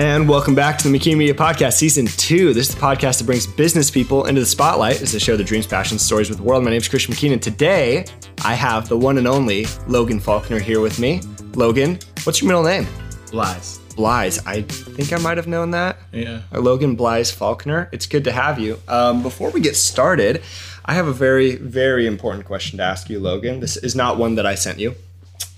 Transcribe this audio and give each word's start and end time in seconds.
And 0.00 0.26
welcome 0.26 0.54
back 0.54 0.78
to 0.78 0.88
the 0.88 0.98
McKinney 0.98 1.18
Media 1.18 1.34
Podcast, 1.34 1.74
Season 1.74 2.06
2. 2.06 2.54
This 2.54 2.70
is 2.70 2.74
the 2.74 2.80
podcast 2.80 3.18
that 3.18 3.24
brings 3.24 3.46
business 3.46 3.90
people 3.90 4.24
into 4.24 4.40
the 4.40 4.46
spotlight 4.46 5.02
as 5.02 5.12
they 5.12 5.18
share 5.18 5.36
their 5.36 5.44
dreams, 5.44 5.66
passions, 5.66 6.00
stories 6.00 6.30
with 6.30 6.38
the 6.38 6.42
world. 6.42 6.64
My 6.64 6.70
name 6.70 6.78
is 6.78 6.88
Christian 6.88 7.12
McKeon, 7.12 7.34
and 7.34 7.42
today 7.42 8.06
I 8.42 8.54
have 8.54 8.88
the 8.88 8.96
one 8.96 9.18
and 9.18 9.28
only 9.28 9.66
Logan 9.88 10.18
Faulkner 10.18 10.58
here 10.58 10.80
with 10.80 10.98
me. 10.98 11.20
Logan, 11.52 11.98
what's 12.24 12.40
your 12.40 12.48
middle 12.48 12.62
name? 12.62 12.86
Lies. 13.34 13.78
Blyes. 13.94 14.38
I 14.46 14.62
think 14.62 15.12
I 15.12 15.18
might 15.18 15.36
have 15.36 15.46
known 15.46 15.70
that. 15.72 15.98
Yeah. 16.12 16.40
Uh, 16.50 16.60
Logan 16.60 16.96
Blyes 16.96 17.30
Faulkner. 17.30 17.90
It's 17.92 18.06
good 18.06 18.24
to 18.24 18.32
have 18.32 18.58
you. 18.58 18.78
Um, 18.88 19.22
before 19.22 19.50
we 19.50 19.60
get 19.60 19.76
started, 19.76 20.40
I 20.86 20.94
have 20.94 21.08
a 21.08 21.12
very, 21.12 21.56
very 21.56 22.06
important 22.06 22.46
question 22.46 22.78
to 22.78 22.84
ask 22.84 23.10
you, 23.10 23.20
Logan. 23.20 23.60
This 23.60 23.76
is 23.76 23.94
not 23.94 24.16
one 24.16 24.36
that 24.36 24.46
I 24.46 24.54
sent 24.54 24.78
you, 24.78 24.94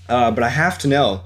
uh, 0.09 0.31
but 0.31 0.43
I 0.43 0.49
have 0.49 0.77
to 0.79 0.89
know 0.89 1.21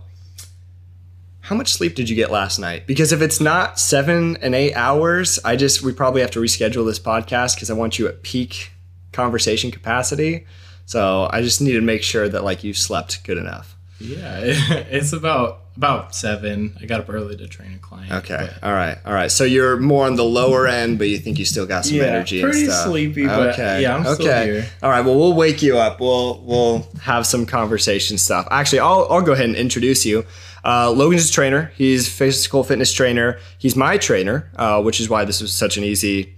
how 1.47 1.55
much 1.55 1.69
sleep 1.71 1.95
did 1.95 2.09
you 2.09 2.15
get 2.15 2.29
last 2.29 2.59
night? 2.59 2.85
Because 2.87 3.13
if 3.13 3.21
it's 3.21 3.39
not 3.39 3.79
seven 3.79 4.35
and 4.41 4.53
eight 4.53 4.73
hours, 4.73 5.39
I 5.45 5.55
just, 5.55 5.81
we 5.81 5.93
probably 5.93 6.20
have 6.21 6.31
to 6.31 6.39
reschedule 6.41 6.85
this 6.85 6.99
podcast 6.99 7.55
because 7.55 7.70
I 7.70 7.73
want 7.73 7.97
you 7.97 8.07
at 8.07 8.21
peak 8.21 8.71
conversation 9.13 9.71
capacity. 9.71 10.45
So 10.85 11.29
I 11.31 11.41
just 11.41 11.61
need 11.61 11.73
to 11.73 11.81
make 11.81 12.03
sure 12.03 12.27
that 12.27 12.43
like 12.43 12.63
you 12.65 12.73
slept 12.73 13.23
good 13.23 13.37
enough. 13.37 13.75
Yeah. 13.99 14.41
It's 14.89 15.13
about 15.13 15.61
about 15.77 16.15
seven. 16.15 16.75
I 16.81 16.85
got 16.87 17.01
up 17.01 17.09
early 17.09 17.37
to 17.37 17.48
train 17.48 17.73
a 17.75 17.77
client. 17.77 18.11
Okay. 18.11 18.49
but- 18.61 18.67
All 18.67 18.73
right. 18.73 18.98
All 19.05 19.13
right. 19.13 19.31
So 19.31 19.43
you're 19.43 19.77
more 19.77 20.07
on 20.07 20.15
the 20.15 20.23
lower 20.23 20.65
end, 20.67 20.98
but 20.98 21.07
you 21.07 21.20
think 21.20 21.37
you 21.37 21.45
still 21.45 21.67
got 21.67 21.85
some 21.85 21.98
Yeah, 21.98 22.05
energy 22.05 22.41
pretty 22.41 22.63
and 22.63 22.71
stuff. 22.71 22.87
sleepy, 22.87 23.27
but 23.27 23.57
yeah, 23.57 23.95
I'm 23.95 24.03
still 24.15 24.27
okay. 24.27 24.45
here. 24.45 24.65
All 24.81 24.89
right. 24.89 25.05
Well, 25.05 25.15
we'll 25.15 25.34
wake 25.35 25.61
you 25.61 25.77
up. 25.77 25.99
We'll 26.01 26.41
we'll 26.43 26.87
have 27.01 27.26
some 27.27 27.45
conversation 27.45 28.17
stuff. 28.17 28.48
Actually, 28.51 28.79
I'll 28.79 29.07
I'll 29.09 29.21
go 29.21 29.34
ahead 29.34 29.45
and 29.45 29.55
introduce 29.55 30.04
you. 30.05 30.26
Uh, 30.68 30.91
Logan's 30.91 31.29
a 31.29 31.34
trainer. 31.34 31.71
He's 31.77 32.10
physical 32.10 32.62
fitness 32.65 32.91
trainer. 32.91 33.40
He's 33.57 33.77
my 33.77 33.98
trainer, 33.98 34.51
uh, 34.57 34.82
which 34.84 34.99
is 34.99 35.07
why 35.07 35.23
this 35.23 35.41
was 35.41 35.54
such 35.54 35.77
an 35.77 35.85
easy 35.85 36.35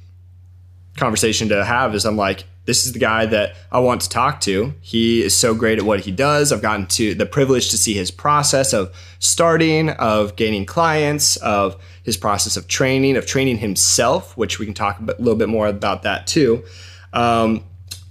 conversation 0.97 1.49
to 1.49 1.65
have. 1.65 1.95
Is 1.95 2.05
I'm 2.05 2.15
like, 2.15 2.43
this 2.65 2.85
is 2.85 2.93
the 2.93 2.99
guy 2.99 3.25
that 3.25 3.55
I 3.71 3.79
want 3.79 4.01
to 4.01 4.09
talk 4.09 4.39
to. 4.41 4.75
He 4.81 5.23
is 5.23 5.35
so 5.35 5.55
great 5.55 5.79
at 5.79 5.85
what 5.85 6.01
he 6.01 6.11
does. 6.11 6.53
I've 6.53 6.61
gotten 6.61 6.85
to 6.87 7.15
the 7.15 7.25
privilege 7.25 7.71
to 7.71 7.77
see 7.79 7.95
his 7.95 8.11
process 8.11 8.71
of 8.71 8.93
starting, 9.17 9.89
of 9.89 10.35
gaining 10.35 10.67
clients, 10.67 11.35
of 11.37 11.81
his 12.03 12.15
process 12.15 12.55
of 12.55 12.67
training, 12.67 13.17
of 13.17 13.25
training 13.25 13.57
himself, 13.57 14.37
which 14.37 14.59
we 14.59 14.65
can 14.65 14.75
talk 14.75 14.99
a 14.99 15.05
little 15.17 15.35
bit 15.35 15.49
more 15.49 15.65
about 15.65 16.03
that 16.03 16.27
too. 16.27 16.63
Um, 17.13 17.63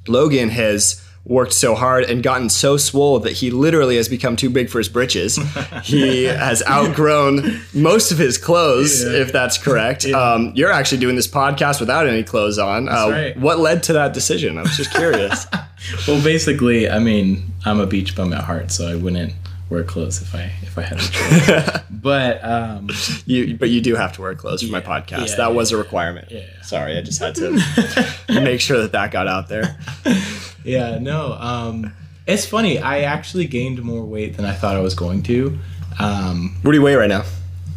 Logan 0.09 0.49
has 0.49 1.08
worked 1.29 1.53
so 1.53 1.75
hard 1.75 2.05
and 2.05 2.23
gotten 2.23 2.49
so 2.49 2.77
swole 2.79 3.21
that 3.21 3.33
he 3.35 3.51
literally 3.51 3.97
has 3.97 4.09
become 4.09 4.35
too 4.35 4.49
big 4.51 4.71
for 4.71 4.79
his 4.79 4.89
britches. 4.89 5.37
he 5.85 6.25
has 6.25 6.63
outgrown 6.67 7.61
most 7.75 8.11
of 8.11 8.19
his 8.19 8.39
clothes, 8.39 9.05
Yeah. 9.05 9.21
if 9.21 9.31
that's 9.31 9.59
correct. 9.59 10.07
Um, 10.07 10.53
you're 10.55 10.73
actually 10.73 10.99
doing 10.99 11.17
this 11.17 11.29
podcast 11.29 11.81
without 11.81 12.07
any 12.09 12.25
clothes 12.25 12.59
on. 12.59 12.89
uh, 12.89 13.11
right. 13.11 13.37
What 13.39 13.59
led 13.59 13.83
to 13.85 13.93
that 13.93 14.15
decision? 14.15 14.57
I 14.59 14.63
was 14.63 14.77
just 14.77 14.93
curious. 14.93 15.47
Well, 16.09 16.21
basically, 16.25 16.91
I 16.91 16.99
mean, 16.99 17.53
I'm 17.65 17.79
a 17.79 17.87
beach 17.87 18.17
bum 18.17 18.33
at 18.33 18.43
heart, 18.43 18.73
so 18.73 18.89
I 18.89 18.97
wouldn't 18.97 19.33
wear 19.71 19.85
clothes 19.85 20.21
if 20.21 20.35
I 20.35 20.51
if 20.63 20.77
I 20.77 20.83
had 20.83 20.99
a 20.99 21.03
choice. 21.03 21.81
but 21.91 22.43
um, 22.45 22.89
you, 23.27 23.57
but 23.57 23.71
you 23.71 23.81
do 23.81 23.95
have 23.95 24.13
to 24.15 24.23
wear 24.23 24.35
clothes 24.35 24.63
for 24.65 24.73
my 24.73 24.81
podcast. 24.81 25.29
yeah, 25.29 25.37
that 25.37 25.39
yeah, 25.39 25.49
was 25.49 25.71
a 25.71 25.77
requirement. 25.77 26.33
yeah. 26.33 26.41
Sorry, 26.63 26.99
I 26.99 27.03
just 27.03 27.21
had 27.21 27.37
to 27.37 27.53
make 28.29 28.61
sure 28.61 28.79
that 28.83 28.91
that 28.93 29.13
got 29.13 29.29
out 29.29 29.49
there. 29.49 29.77
Yeah, 30.69 30.99
no. 30.99 31.33
Um, 31.33 31.93
it's 32.27 32.45
funny. 32.47 32.79
I 32.79 33.01
actually 33.01 33.47
gained 33.47 33.83
more 33.83 34.05
weight 34.05 34.37
than 34.37 34.45
I 34.45 34.53
thought 34.53 34.77
I 34.77 34.81
was 34.81 34.95
going 34.95 35.23
to. 35.25 35.59
Um, 35.99 36.57
What 36.63 36.73
do 36.73 36.77
you 36.79 36.83
weigh 36.83 36.95
right 36.95 37.09
now? 37.09 37.25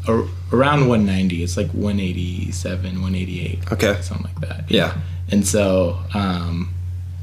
ar- 0.08 0.26
around 0.52 0.88
190. 0.88 1.44
It's 1.44 1.56
like 1.58 1.70
187, 1.72 3.02
188. 3.02 3.72
Okay. 3.72 4.02
something 4.02 4.26
like 4.26 4.42
that. 4.48 4.70
Yeah. 4.70 4.98
And 5.30 5.48
so, 5.48 5.98
um, 6.14 6.74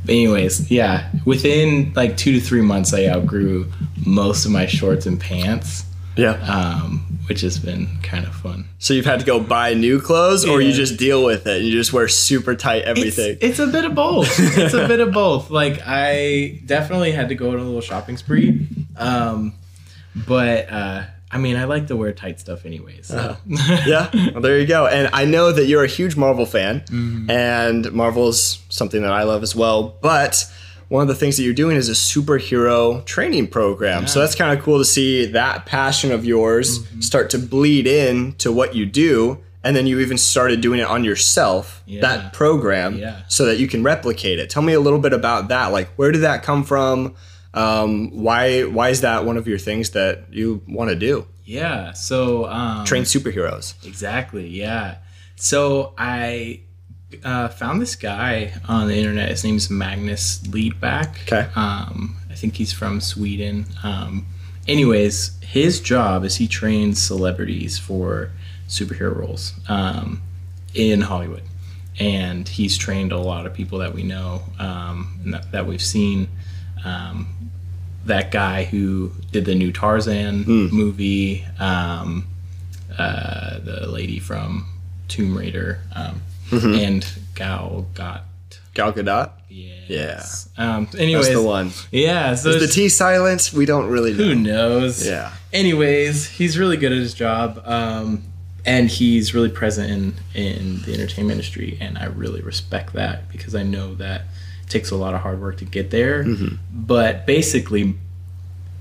anyways, 0.09 0.71
yeah, 0.71 1.11
within 1.25 1.93
like 1.95 2.17
two 2.17 2.33
to 2.33 2.41
three 2.41 2.63
months, 2.63 2.95
I 2.95 3.07
outgrew 3.07 3.71
most 4.07 4.47
of 4.47 4.51
my 4.53 4.67
shorts 4.67 5.05
and 5.07 5.21
pants, 5.21 5.85
Yeah. 6.17 6.33
um, 6.49 7.05
which 7.29 7.43
has 7.43 7.59
been 7.59 7.87
kind 8.03 8.25
of 8.27 8.35
fun. 8.35 8.69
So 8.79 8.95
you've 8.95 9.05
had 9.05 9.21
to 9.21 9.27
go 9.27 9.39
buy 9.41 9.75
new 9.75 10.01
clothes, 10.01 10.45
or 10.47 10.61
you 10.61 10.73
just 10.73 10.97
deal 10.99 11.25
with 11.25 11.47
it. 11.47 11.59
And 11.59 11.67
you 11.67 11.73
just 11.73 11.93
wear 11.93 12.09
super 12.09 12.55
tight 12.55 12.83
everything. 12.83 13.39
it's 13.41 13.59
a 13.59 13.67
bit 13.67 13.85
of 13.85 13.95
both. 13.95 14.29
It's 14.59 14.75
a 14.75 14.89
bit 14.89 15.01
of 15.01 15.13
both. 15.13 15.51
Like 15.51 15.81
I 15.87 16.61
definitely 16.67 17.13
had 17.13 17.29
to 17.29 17.35
go 17.35 17.51
on 17.51 17.57
a 17.57 17.63
little 17.63 17.81
shopping 17.81 18.17
spree, 18.17 18.67
um, 18.97 19.53
but 20.27 20.71
uh, 20.71 21.05
I 21.31 21.39
mean, 21.39 21.57
I 21.57 21.65
like 21.65 21.89
to 21.89 21.97
wear 21.97 22.13
tight 22.13 22.41
stuff 22.41 22.65
anyways. 22.65 23.07
So. 23.09 23.37
yeah. 23.47 24.09
Well, 24.33 24.41
there 24.41 24.59
you 24.59 24.67
go. 24.67 24.87
And 24.87 25.11
I 25.13 25.25
know 25.27 25.53
that 25.53 25.67
you're 25.67 25.85
a 25.85 25.89
huge 25.89 26.17
Marvel 26.17 26.47
fan, 26.47 26.81
Mm-hmm. 26.81 27.31
and 27.31 27.93
Marvel's 27.93 28.61
something 28.71 29.03
that 29.03 29.13
I 29.13 29.25
love 29.25 29.43
as 29.43 29.55
well. 29.55 29.97
But 30.01 30.45
one 30.89 31.03
of 31.03 31.09
the 31.09 31.15
things 31.15 31.37
that 31.37 31.43
you're 31.43 31.55
doing 31.55 31.77
is 31.77 31.89
a 31.89 31.93
superhero 31.93 33.05
training 33.05 33.47
program. 33.49 34.07
So 34.07 34.21
that's 34.21 34.35
kind 34.35 34.57
of 34.57 34.65
cool 34.65 34.79
to 34.79 34.85
see 34.85 35.27
that 35.27 35.67
passion 35.67 36.13
of 36.13 36.25
yours 36.25 36.79
Mm-hmm. 36.81 37.01
start 37.01 37.31
to 37.31 37.39
bleed 37.39 37.87
in 37.87 38.33
to 38.35 38.51
what 38.53 38.75
you 38.75 38.87
do. 38.87 39.39
And 39.65 39.75
then 39.77 39.87
you 39.87 39.99
even 40.01 40.17
started 40.19 40.61
doing 40.61 40.79
it 40.81 40.87
on 40.87 41.05
yourself, 41.05 41.83
Yeah. 41.85 42.01
that 42.03 42.33
program, 42.33 42.97
Yeah. 42.97 43.17
so 43.29 43.45
that 43.47 43.59
you 43.59 43.67
can 43.69 43.83
replicate 43.83 44.39
it. 44.39 44.49
Tell 44.51 44.63
me 44.63 44.73
a 44.73 44.81
little 44.81 45.01
bit 45.01 45.13
about 45.13 45.49
that. 45.49 45.73
Like, 45.73 45.89
where 45.97 46.13
did 46.13 46.21
that 46.23 46.43
come 46.43 46.63
from? 46.65 47.15
Um, 47.55 48.11
why 48.23 48.63
why 48.65 48.91
is 48.91 49.01
that 49.01 49.25
one 49.25 49.37
of 49.37 49.49
your 49.49 49.59
things 49.59 49.91
that 49.91 50.27
you 50.31 50.63
want 50.69 50.91
to 50.91 50.97
do? 50.97 51.27
Yeah. 51.45 51.93
So 51.93 52.47
um, 52.47 52.85
Train 52.85 53.03
superheroes. 53.05 53.75
Exactly. 53.85 54.47
Yeah. 54.49 54.97
So 55.37 55.93
I 55.99 56.61
uh, 57.25 57.49
found 57.49 57.81
this 57.81 57.97
guy 57.97 58.53
on 58.69 58.89
the 58.89 58.97
internet. 58.97 59.31
His 59.31 59.45
name's 59.45 59.71
Magnus 59.71 60.41
Lygdback. 60.41 61.23
Okay. 61.23 61.49
Um, 61.55 62.17
I 62.31 62.35
think 62.35 62.57
he's 62.57 62.73
from 62.73 63.01
Sweden. 63.01 63.67
Um, 63.83 64.27
anyways, 64.67 65.39
his 65.43 65.81
job 65.81 66.25
is 66.25 66.37
he 66.37 66.47
trains 66.47 67.03
celebrities 67.03 67.79
for 67.79 68.31
superhero 68.69 69.17
roles 69.17 69.55
um, 69.69 70.23
in 70.75 71.01
Hollywood, 71.03 71.43
and 71.99 72.49
he's 72.49 72.77
trained 72.77 73.13
a 73.13 73.19
lot 73.19 73.47
of 73.47 73.55
people 73.55 73.79
that 73.79 73.95
we 73.95 74.03
know 74.03 74.43
um, 74.59 75.19
and 75.25 75.35
that, 75.35 75.51
that 75.53 75.67
we've 75.67 75.83
seen. 75.83 76.29
Um, 76.85 77.35
that 78.05 78.31
guy 78.31 78.65
who 78.65 79.13
did 79.33 79.45
the 79.45 79.55
new 79.55 79.73
Tarzan 79.73 80.45
movie, 80.47 81.45
um, 81.59 82.27
uh, 82.97 83.59
the 83.59 83.87
lady 83.87 84.19
from 84.19 84.67
Tomb 85.09 85.37
Raider, 85.37 85.81
um, 86.53 86.75
and 86.75 87.07
Gal 87.35 87.87
Got. 87.95 88.25
Gal 88.75 88.93
Gadot. 88.93 89.33
Yes. 89.49 90.49
Um, 90.59 90.89
anyways, 90.97 91.27
That's 91.27 91.41
the 91.41 91.45
one. 91.47 91.71
yeah. 91.91 92.35
So 92.35 92.51
Is 92.51 92.61
the 92.61 92.73
T 92.73 92.89
silent? 92.89 93.51
We 93.55 93.65
don't 93.65 93.89
really 93.89 94.13
know. 94.13 94.25
who 94.25 94.35
knows? 94.35 95.05
Yeah. 95.07 95.33
Anyways, 95.53 96.29
he's 96.29 96.59
really 96.59 96.77
good 96.77 96.93
at 96.93 96.99
his 96.99 97.15
job, 97.15 97.63
um, 97.65 98.23
and 98.67 98.89
he's 98.89 99.33
really 99.35 99.49
present 99.49 99.91
in 99.91 100.15
in 100.35 100.83
the 100.83 100.93
entertainment 100.95 101.33
industry, 101.39 101.79
and 101.81 101.97
I 101.99 102.05
really 102.05 102.43
respect 102.43 102.93
that 102.93 103.29
because 103.33 103.55
I 103.55 103.63
know 103.63 103.95
that 103.95 104.23
it 104.63 104.69
takes 104.69 104.91
a 104.91 104.97
lot 104.97 105.15
of 105.15 105.23
hard 105.23 105.41
work 105.41 105.57
to 105.59 105.65
get 105.65 105.91
there. 105.91 106.23
Mm-hmm. 106.25 106.57
But 106.71 107.25
basically, 107.27 107.95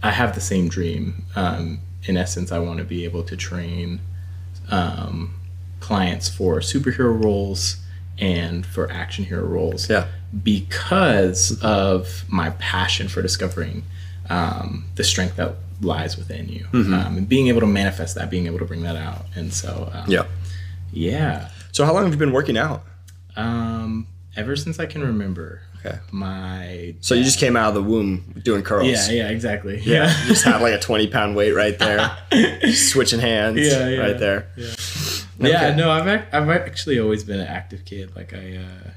I 0.04 0.12
have 0.12 0.36
the 0.36 0.42
same 0.42 0.68
dream. 0.68 1.24
Um, 1.36 1.80
in 2.04 2.18
essence, 2.18 2.52
I 2.52 2.60
want 2.60 2.80
to 2.80 2.86
be 2.86 3.06
able 3.06 3.24
to 3.24 3.36
train 3.38 4.02
um, 4.70 5.34
clients 5.80 6.28
for 6.30 6.60
superhero 6.60 7.24
roles 7.24 7.78
and 8.20 8.66
for 8.66 8.92
action 8.92 9.26
hero 9.26 9.46
roles 9.46 9.90
Yeah. 9.90 10.08
because 10.44 11.62
of 11.62 12.24
my 12.28 12.50
passion 12.52 13.08
for 13.08 13.22
discovering 13.22 13.84
um, 14.30 14.86
the 14.96 15.04
strength 15.04 15.36
that 15.38 15.56
lies 15.82 16.18
within 16.18 16.50
you 16.50 16.66
Mm-hmm. 16.74 16.94
um, 16.94 17.18
and 17.18 17.30
being 17.30 17.48
able 17.48 17.60
to 17.62 17.68
manifest 17.68 18.16
that, 18.16 18.30
being 18.32 18.48
able 18.48 18.60
to 18.60 18.66
bring 18.66 18.82
that 18.82 18.96
out. 18.96 19.26
And 19.36 19.54
so, 19.54 19.90
um, 19.94 20.06
Yeah. 20.10 20.26
yeah, 20.92 21.50
So 21.72 21.86
how 21.86 21.94
long 21.94 22.04
have 22.04 22.12
you 22.14 22.18
been 22.20 22.32
working 22.34 22.58
out? 22.58 22.84
um, 23.36 24.08
ever 24.36 24.56
since 24.56 24.80
I 24.80 24.88
can 24.88 25.02
remember, 25.04 25.62
Okay. 25.86 26.00
my 26.12 26.96
So 27.02 27.14
you 27.14 27.24
just 27.24 27.40
came 27.40 27.56
out 27.56 27.70
of 27.70 27.76
the 27.76 27.84
womb 27.84 28.42
doing 28.44 28.64
curls. 28.64 28.88
yeah, 28.88 29.10
yeah, 29.12 29.30
exactly, 29.30 29.80
Yeah. 29.86 30.10
you 30.24 30.30
just 30.30 30.44
had 30.50 30.60
like 30.62 30.74
a 30.74 30.80
20 30.80 31.06
pound 31.08 31.36
weight 31.36 31.52
right 31.54 31.78
there. 31.78 32.18
Switching 32.74 33.20
hands 33.20 33.60
Yeah, 33.60 33.88
yeah. 33.88 34.00
right 34.00 34.18
there. 34.20 34.48
Yeah. 34.58 34.74
Okay. 35.40 35.50
Yeah, 35.52 35.76
no, 35.76 35.90
I've 35.92 36.08
ac- 36.08 36.28
I've 36.34 36.50
actually 36.50 37.00
always 37.00 37.24
been 37.24 37.40
an 37.40 37.48
active 37.48 37.86
kid. 37.86 38.16
Like 38.16 38.34
I, 38.34 38.58
uh, 38.58 38.90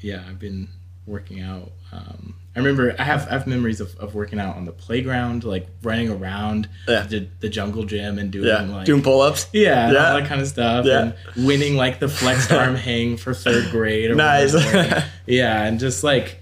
yeah, 0.00 0.22
I've 0.28 0.38
been 0.38 0.68
working 1.06 1.40
out. 1.40 1.72
Um, 1.92 2.36
I 2.54 2.58
remember 2.58 2.94
I 2.98 3.04
have 3.04 3.26
I 3.28 3.32
have 3.32 3.46
memories 3.46 3.80
of, 3.80 3.96
of 3.98 4.14
working 4.14 4.38
out 4.38 4.56
on 4.56 4.64
the 4.64 4.72
playground, 4.72 5.44
like 5.44 5.66
running 5.82 6.10
around 6.10 6.68
Yeah. 6.88 7.02
the, 7.02 7.26
the 7.40 7.48
jungle 7.48 7.84
gym 7.84 8.18
and 8.18 8.30
doing 8.30 8.46
Yeah. 8.48 8.62
like 8.62 8.86
Doing 8.86 9.02
pull 9.02 9.20
ups. 9.20 9.46
yeah, 9.52 9.90
Yeah. 9.90 10.08
all 10.12 10.20
that 10.20 10.28
kind 10.28 10.40
of 10.40 10.48
stuff, 10.48 10.86
Yeah. 10.86 11.12
and 11.36 11.46
winning 11.46 11.76
like 11.76 11.98
the 11.98 12.08
flex 12.08 12.50
arm 12.52 12.74
hang 12.74 13.16
for 13.16 13.34
third 13.34 13.70
grade. 13.70 14.10
Or 14.10 14.14
Nice. 14.14 14.54
whatever. 14.54 15.04
yeah, 15.26 15.64
and 15.64 15.78
just 15.80 16.02
like 16.04 16.38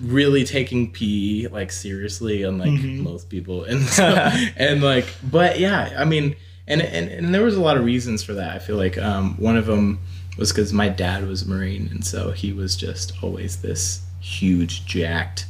really 0.00 0.44
taking 0.44 0.90
PE 0.92 1.48
like 1.48 1.70
seriously, 1.70 2.42
unlike 2.42 2.70
Mm-hmm. 2.70 3.02
most 3.04 3.28
people, 3.28 3.64
and 3.64 3.82
so, 3.82 4.04
and 4.56 4.82
like, 4.82 5.06
but 5.22 5.58
yeah, 5.60 5.94
I 5.96 6.04
mean, 6.04 6.34
and, 6.66 6.80
and 6.82 7.08
and 7.08 7.34
there 7.34 7.42
was 7.42 7.56
a 7.56 7.60
lot 7.60 7.76
of 7.76 7.84
reasons 7.84 8.22
for 8.22 8.34
that. 8.34 8.54
I 8.54 8.58
feel 8.58 8.76
like 8.76 8.98
um, 8.98 9.36
one 9.36 9.56
of 9.56 9.66
them 9.66 10.00
was 10.38 10.52
because 10.52 10.72
my 10.72 10.88
dad 10.88 11.26
was 11.26 11.42
a 11.42 11.48
marine, 11.48 11.88
and 11.90 12.04
so 12.04 12.30
he 12.30 12.52
was 12.52 12.76
just 12.76 13.12
always 13.22 13.62
this 13.62 14.02
huge, 14.20 14.86
jacked, 14.86 15.46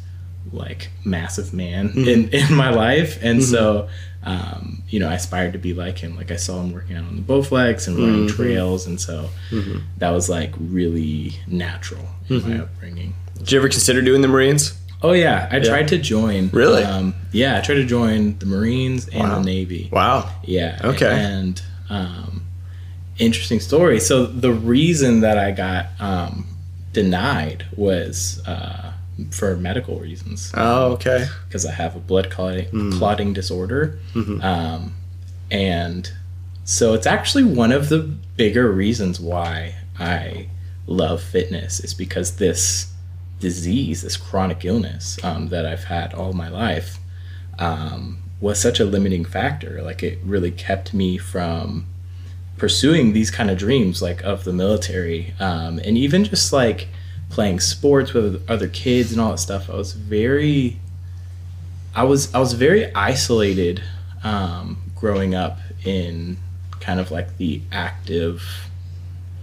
like 0.52 0.90
massive 1.04 1.52
man 1.52 1.90
mm-hmm. 1.90 2.08
in 2.08 2.28
in 2.30 2.54
my 2.54 2.70
life, 2.70 3.18
and 3.22 3.40
mm-hmm. 3.40 3.50
so. 3.50 3.88
Um, 4.24 4.84
you 4.88 5.00
know, 5.00 5.08
I 5.08 5.14
aspired 5.14 5.54
to 5.54 5.58
be 5.58 5.74
like 5.74 5.98
him. 5.98 6.14
Like 6.14 6.30
I 6.30 6.36
saw 6.36 6.60
him 6.60 6.72
working 6.72 6.94
out 6.94 7.06
on 7.06 7.16
the 7.16 7.22
Bowflex 7.22 7.88
and 7.88 7.96
running 7.96 8.26
mm-hmm. 8.28 8.36
trails, 8.36 8.86
and 8.86 9.00
so 9.00 9.28
mm-hmm. 9.50 9.80
that 9.98 10.10
was 10.10 10.28
like 10.28 10.54
really 10.60 11.32
natural 11.48 12.06
in 12.28 12.36
my 12.36 12.48
mm-hmm. 12.50 12.60
upbringing. 12.60 13.14
Did 13.38 13.50
you 13.50 13.58
ever 13.58 13.68
consider 13.68 14.00
doing 14.00 14.20
the 14.22 14.28
Marines? 14.28 14.78
Oh 15.02 15.12
yeah, 15.12 15.48
I 15.50 15.56
yeah. 15.56 15.64
tried 15.64 15.88
to 15.88 15.98
join. 15.98 16.48
Really? 16.50 16.84
Um, 16.84 17.14
yeah, 17.32 17.58
I 17.58 17.60
tried 17.60 17.76
to 17.76 17.84
join 17.84 18.38
the 18.38 18.46
Marines 18.46 19.08
and 19.08 19.22
wow. 19.22 19.38
the 19.38 19.44
Navy. 19.44 19.88
Wow. 19.90 20.30
Yeah. 20.44 20.78
Okay. 20.82 21.10
And 21.10 21.60
um, 21.90 22.44
interesting 23.18 23.60
story. 23.60 24.00
So 24.00 24.26
the 24.26 24.52
reason 24.52 25.20
that 25.20 25.38
I 25.38 25.50
got 25.50 25.86
um, 25.98 26.46
denied 26.92 27.66
was 27.76 28.40
uh, 28.46 28.92
for 29.30 29.56
medical 29.56 29.98
reasons. 29.98 30.52
Oh, 30.54 30.92
okay. 30.92 31.26
Because 31.48 31.66
I 31.66 31.72
have 31.72 31.96
a 31.96 32.00
blood 32.00 32.30
clotting, 32.30 32.68
mm. 32.68 32.98
clotting 32.98 33.32
disorder, 33.32 33.98
mm-hmm. 34.14 34.40
Um, 34.42 34.94
and 35.50 36.10
so 36.64 36.94
it's 36.94 37.06
actually 37.06 37.44
one 37.44 37.72
of 37.72 37.88
the 37.88 37.98
bigger 37.98 38.70
reasons 38.70 39.20
why 39.20 39.74
I 39.98 40.48
love 40.86 41.22
fitness 41.22 41.80
is 41.80 41.92
because 41.92 42.36
this 42.36 42.91
disease, 43.42 44.00
this 44.02 44.16
chronic 44.16 44.64
illness 44.64 45.22
um, 45.22 45.48
that 45.48 45.66
I've 45.66 45.84
had 45.84 46.14
all 46.14 46.32
my 46.32 46.48
life, 46.48 46.98
um, 47.58 48.22
was 48.40 48.58
such 48.58 48.80
a 48.80 48.84
limiting 48.84 49.24
factor. 49.24 49.82
Like 49.82 50.02
it 50.02 50.18
really 50.24 50.50
kept 50.50 50.94
me 50.94 51.18
from 51.18 51.86
pursuing 52.56 53.12
these 53.12 53.30
kind 53.30 53.50
of 53.50 53.58
dreams, 53.58 54.00
like 54.00 54.22
of 54.22 54.44
the 54.44 54.52
military, 54.52 55.34
um, 55.40 55.78
and 55.84 55.98
even 55.98 56.24
just 56.24 56.52
like 56.52 56.88
playing 57.28 57.60
sports 57.60 58.12
with 58.14 58.48
other 58.48 58.68
kids 58.68 59.12
and 59.12 59.20
all 59.20 59.32
that 59.32 59.38
stuff. 59.38 59.68
I 59.68 59.74
was 59.74 59.92
very, 59.92 60.78
I 61.94 62.04
was 62.04 62.32
I 62.32 62.38
was 62.38 62.54
very 62.54 62.94
isolated 62.94 63.82
um, 64.22 64.78
growing 64.94 65.34
up 65.34 65.58
in 65.84 66.38
kind 66.80 67.00
of 67.00 67.10
like 67.10 67.36
the 67.38 67.60
active 67.72 68.42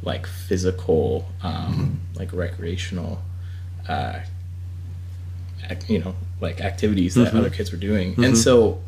like 0.02 0.26
physical 0.26 1.28
um, 1.44 2.00
like 2.16 2.32
recreational 2.32 3.22
uh, 3.90 4.20
you 5.88 6.00
know 6.00 6.16
like 6.40 6.62
activities 6.62 7.16
that 7.16 7.30
mm-hmm. 7.30 7.38
other 7.38 7.50
kids 7.50 7.72
were 7.72 7.78
doing. 7.78 8.12
Mm-hmm. 8.12 8.24
and 8.24 8.38
so 8.38 8.80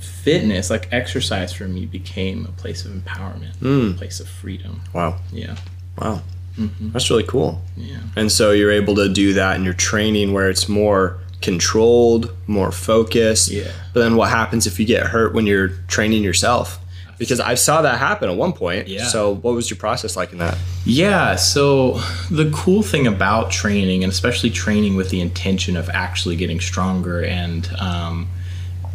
fitness 0.00 0.70
like 0.70 0.90
exercise 0.90 1.52
for 1.52 1.64
me 1.64 1.84
became 1.84 2.46
a 2.46 2.52
place 2.52 2.86
of 2.86 2.92
empowerment 2.92 3.54
mm. 3.56 3.94
a 3.94 3.98
place 3.98 4.20
of 4.20 4.28
freedom. 4.28 4.80
Wow. 4.92 5.18
Yeah. 5.32 5.56
Wow. 5.98 6.22
Mm-hmm. 6.56 6.92
that's 6.92 7.10
really 7.10 7.24
cool. 7.24 7.62
Yeah. 7.76 7.98
And 8.16 8.30
so 8.30 8.52
you're 8.52 8.70
able 8.70 8.94
to 8.94 9.12
do 9.12 9.34
that 9.34 9.56
in 9.56 9.64
your 9.64 9.74
training 9.74 10.32
where 10.32 10.48
it's 10.48 10.68
more 10.68 11.18
controlled 11.42 12.34
more 12.46 12.72
focused. 12.72 13.50
Yeah. 13.50 13.70
But 13.92 14.00
then 14.00 14.16
what 14.16 14.30
happens 14.30 14.66
if 14.66 14.80
you 14.80 14.86
get 14.86 15.06
hurt 15.08 15.34
when 15.34 15.46
you're 15.46 15.68
training 15.88 16.22
yourself 16.22 16.78
because 17.18 17.40
I 17.40 17.54
saw 17.54 17.82
that 17.82 17.98
happen 17.98 18.28
at 18.30 18.36
one 18.36 18.52
point. 18.52 18.88
Yeah. 18.88 19.04
So 19.04 19.34
what 19.36 19.54
was 19.54 19.70
your 19.70 19.76
process 19.76 20.16
like 20.16 20.32
in 20.32 20.38
that? 20.38 20.58
Yeah. 20.84 21.36
So 21.36 22.00
the 22.30 22.50
cool 22.54 22.82
thing 22.82 23.06
about 23.06 23.50
training, 23.50 24.02
and 24.04 24.12
especially 24.12 24.50
training 24.50 24.96
with 24.96 25.10
the 25.10 25.20
intention 25.20 25.76
of 25.76 25.88
actually 25.90 26.36
getting 26.36 26.60
stronger 26.60 27.24
and 27.24 27.68
um, 27.78 28.28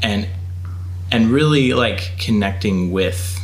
and 0.01 0.27
and 1.11 1.27
really 1.27 1.73
like 1.73 2.11
connecting 2.19 2.91
with 2.91 3.39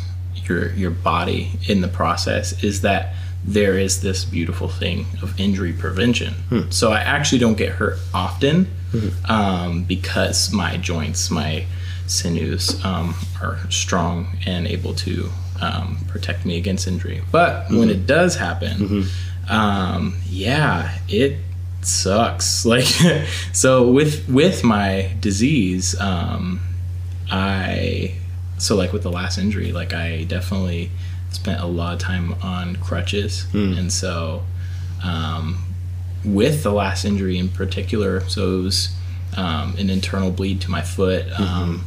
your 0.48 0.72
your 0.74 0.92
body 0.92 1.52
in 1.68 1.82
the 1.82 1.88
process, 1.88 2.64
is 2.64 2.82
that 2.82 3.16
there 3.48 3.78
is 3.78 4.02
this 4.02 4.26
beautiful 4.26 4.68
thing 4.68 5.06
of 5.22 5.40
injury 5.40 5.72
prevention. 5.72 6.34
Hmm. 6.50 6.70
So 6.72 6.92
I 6.92 7.02
actually 7.02 7.38
don't 7.40 7.58
get 7.58 7.70
hurt 7.70 8.00
often 8.14 8.66
hmm. 8.92 9.10
um, 9.26 9.84
because 9.84 10.52
my 10.52 10.78
joints, 10.78 11.30
my 11.30 11.66
sinews 12.08 12.84
um, 12.84 13.16
are 13.42 13.60
strong 13.70 14.38
and 14.46 14.68
able 14.68 14.94
to 14.94 15.30
um, 15.62 15.98
protect 16.08 16.46
me 16.46 16.58
against 16.58 16.88
injury. 16.88 17.22
But 17.32 17.66
mm-hmm. 17.66 17.80
when 17.80 17.90
it 17.90 18.06
does 18.06 18.36
happen, 18.36 18.78
mm-hmm. 18.78 19.52
um, 19.52 20.18
yeah, 20.28 20.98
it 21.08 21.38
sucks. 21.82 22.66
Like 22.76 22.86
so 23.54 23.90
with 23.92 24.28
with 24.28 24.64
my 24.64 25.14
disease, 25.20 26.00
um, 26.00 26.62
I 27.32 28.16
so 28.58 28.76
like 28.76 28.94
with 28.94 29.04
the 29.04 29.12
last 29.12 29.38
injury, 29.38 29.72
like 29.72 29.94
I 29.94 30.24
definitely 30.24 30.92
spent 31.32 31.62
a 31.62 31.66
lot 31.66 31.94
of 31.94 32.00
time 32.00 32.36
on 32.42 32.78
crutches, 32.78 33.46
mm. 33.52 33.78
and 33.78 33.92
so 33.92 34.44
um, 35.04 35.64
with 36.24 36.64
the 36.64 36.72
last 36.72 37.06
injury 37.06 37.38
in 37.38 37.50
particular, 37.50 38.22
so 38.28 38.60
it 38.60 38.64
was 38.64 38.96
um, 39.38 39.76
an 39.78 39.90
internal 39.90 40.32
bleed 40.32 40.62
to 40.62 40.72
my 40.72 40.82
foot. 40.82 41.28
Mm-hmm 41.28 41.82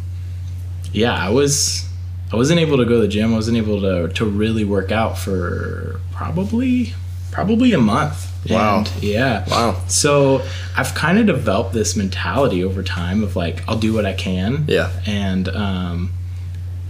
yeah, 0.93 1.13
I 1.13 1.31
was 1.31 1.89
I 2.33 2.37
wasn't 2.37 2.61
able 2.61 2.79
to 2.79 2.85
go 2.85 2.97
to 2.97 3.01
the 3.01 3.09
gym. 3.09 3.33
I 3.33 3.37
wasn't 3.37 3.57
able 3.57 3.81
to 3.81 4.09
to 4.09 4.25
really 4.25 4.65
work 4.65 4.93
out 4.93 5.19
for 5.19 6.01
probably 6.13 6.95
probably 7.31 7.73
a 7.73 7.79
month. 7.79 8.27
Wow. 8.49 8.79
And 8.79 9.03
yeah. 9.03 9.49
Wow. 9.49 9.81
So 9.89 10.43
I've 10.77 10.95
kind 10.95 11.19
of 11.19 11.27
developed 11.27 11.73
this 11.73 11.97
mentality 11.97 12.65
over 12.65 12.83
time 12.83 13.23
of 13.23 13.37
like 13.37 13.67
I'll 13.69 13.79
do 13.79 13.93
what 13.93 14.07
I 14.07 14.13
can. 14.13 14.65
Yeah. 14.69 14.91
And 15.07 15.49
um 15.49 16.11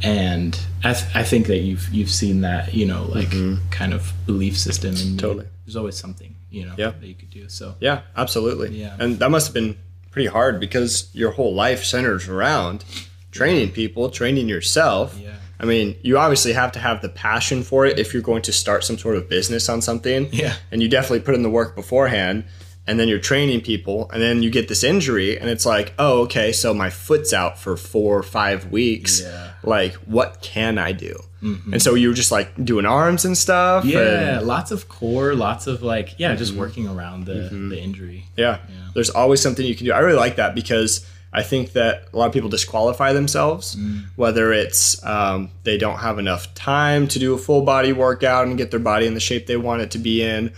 and 0.02 0.58
I, 0.84 0.92
th- 0.92 1.16
I 1.16 1.22
think 1.24 1.46
that 1.48 1.58
you've 1.58 1.88
you've 1.92 2.10
seen 2.10 2.42
that 2.42 2.74
you 2.74 2.86
know 2.86 3.04
like 3.04 3.28
mm-hmm. 3.28 3.68
kind 3.70 3.92
of 3.92 4.12
belief 4.26 4.56
system 4.56 4.94
and 4.94 5.18
totally 5.18 5.44
you, 5.44 5.50
there's 5.66 5.76
always 5.76 5.96
something 5.96 6.36
you 6.50 6.66
know 6.66 6.74
yeah. 6.78 6.90
that 6.90 7.06
you 7.06 7.14
could 7.14 7.30
do 7.30 7.48
so 7.48 7.74
yeah 7.80 8.02
absolutely 8.16 8.80
yeah 8.80 8.96
and 8.98 9.18
that 9.18 9.30
must 9.30 9.48
have 9.48 9.54
been 9.54 9.76
pretty 10.10 10.28
hard 10.28 10.60
because 10.60 11.10
your 11.12 11.32
whole 11.32 11.52
life 11.52 11.84
centers 11.84 12.28
around 12.28 12.84
training 13.30 13.72
people, 13.72 14.10
training 14.10 14.48
yourself. 14.48 15.18
Yeah. 15.18 15.34
I 15.60 15.64
mean, 15.64 15.96
you 16.02 16.18
obviously 16.18 16.52
have 16.52 16.72
to 16.72 16.78
have 16.78 17.02
the 17.02 17.08
passion 17.08 17.62
for 17.62 17.84
it 17.84 17.98
if 17.98 18.12
you're 18.12 18.22
going 18.22 18.42
to 18.42 18.52
start 18.52 18.84
some 18.84 18.98
sort 18.98 19.16
of 19.16 19.28
business 19.28 19.68
on 19.68 19.82
something. 19.82 20.28
Yeah. 20.32 20.54
And 20.70 20.82
you 20.82 20.88
definitely 20.88 21.20
put 21.20 21.34
in 21.34 21.42
the 21.42 21.50
work 21.50 21.74
beforehand. 21.74 22.44
And 22.86 22.98
then 22.98 23.06
you're 23.06 23.18
training 23.18 23.60
people, 23.60 24.10
and 24.14 24.22
then 24.22 24.42
you 24.42 24.48
get 24.48 24.68
this 24.68 24.82
injury, 24.82 25.38
and 25.38 25.50
it's 25.50 25.66
like, 25.66 25.92
oh, 25.98 26.22
okay, 26.22 26.52
so 26.52 26.72
my 26.72 26.88
foot's 26.88 27.34
out 27.34 27.58
for 27.58 27.76
four 27.76 28.16
or 28.16 28.22
five 28.22 28.70
weeks. 28.70 29.20
Yeah. 29.20 29.50
Like, 29.62 29.92
what 30.06 30.40
can 30.40 30.78
I 30.78 30.92
do? 30.92 31.20
Mm-hmm. 31.42 31.74
And 31.74 31.82
so 31.82 31.94
you 31.94 32.08
were 32.08 32.14
just 32.14 32.32
like 32.32 32.64
doing 32.64 32.86
arms 32.86 33.26
and 33.26 33.36
stuff. 33.36 33.84
Yeah, 33.84 34.38
and, 34.38 34.46
lots 34.46 34.70
of 34.70 34.88
core, 34.88 35.34
lots 35.34 35.66
of 35.66 35.82
like, 35.82 36.18
yeah, 36.18 36.30
mm-hmm. 36.30 36.38
just 36.38 36.54
working 36.54 36.88
around 36.88 37.26
the, 37.26 37.34
mm-hmm. 37.34 37.68
the 37.68 37.78
injury. 37.78 38.24
Yeah. 38.38 38.60
yeah. 38.66 38.88
There's 38.94 39.10
always 39.10 39.42
something 39.42 39.66
you 39.66 39.76
can 39.76 39.84
do. 39.84 39.92
I 39.92 39.98
really 39.98 40.16
like 40.16 40.36
that 40.36 40.54
because 40.54 41.06
I 41.32 41.42
think 41.42 41.72
that 41.72 42.08
a 42.12 42.16
lot 42.16 42.26
of 42.26 42.32
people 42.32 42.48
disqualify 42.48 43.12
themselves, 43.12 43.76
mm. 43.76 44.04
whether 44.16 44.52
it's 44.52 45.04
um, 45.04 45.50
they 45.64 45.76
don't 45.76 45.98
have 45.98 46.18
enough 46.18 46.52
time 46.54 47.06
to 47.08 47.18
do 47.18 47.34
a 47.34 47.38
full 47.38 47.62
body 47.62 47.92
workout 47.92 48.46
and 48.46 48.56
get 48.56 48.70
their 48.70 48.80
body 48.80 49.06
in 49.06 49.14
the 49.14 49.20
shape 49.20 49.46
they 49.46 49.56
want 49.56 49.82
it 49.82 49.90
to 49.90 49.98
be 49.98 50.22
in, 50.22 50.52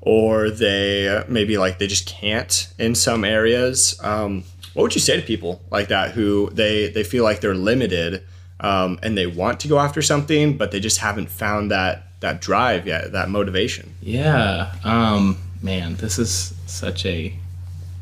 or 0.00 0.50
they 0.50 1.24
maybe 1.28 1.56
like 1.56 1.78
they 1.78 1.86
just 1.86 2.06
can't 2.06 2.72
in 2.78 2.94
some 2.94 3.24
areas. 3.24 3.98
Um, 4.02 4.44
what 4.74 4.82
would 4.82 4.94
you 4.94 5.00
say 5.00 5.16
to 5.16 5.26
people 5.26 5.60
like 5.70 5.88
that 5.88 6.12
who 6.12 6.50
they 6.50 6.88
they 6.88 7.04
feel 7.04 7.24
like 7.24 7.40
they're 7.40 7.54
limited 7.54 8.24
um, 8.60 8.98
and 9.02 9.16
they 9.16 9.26
want 9.26 9.60
to 9.60 9.68
go 9.68 9.78
after 9.78 10.02
something, 10.02 10.56
but 10.56 10.72
they 10.72 10.80
just 10.80 10.98
haven't 10.98 11.30
found 11.30 11.70
that 11.70 12.04
that 12.20 12.40
drive 12.40 12.86
yet, 12.86 13.12
that 13.12 13.28
motivation? 13.28 13.94
Yeah, 14.02 14.72
um, 14.82 15.38
man, 15.62 15.94
this 15.96 16.18
is 16.18 16.54
such 16.66 17.06
a 17.06 17.34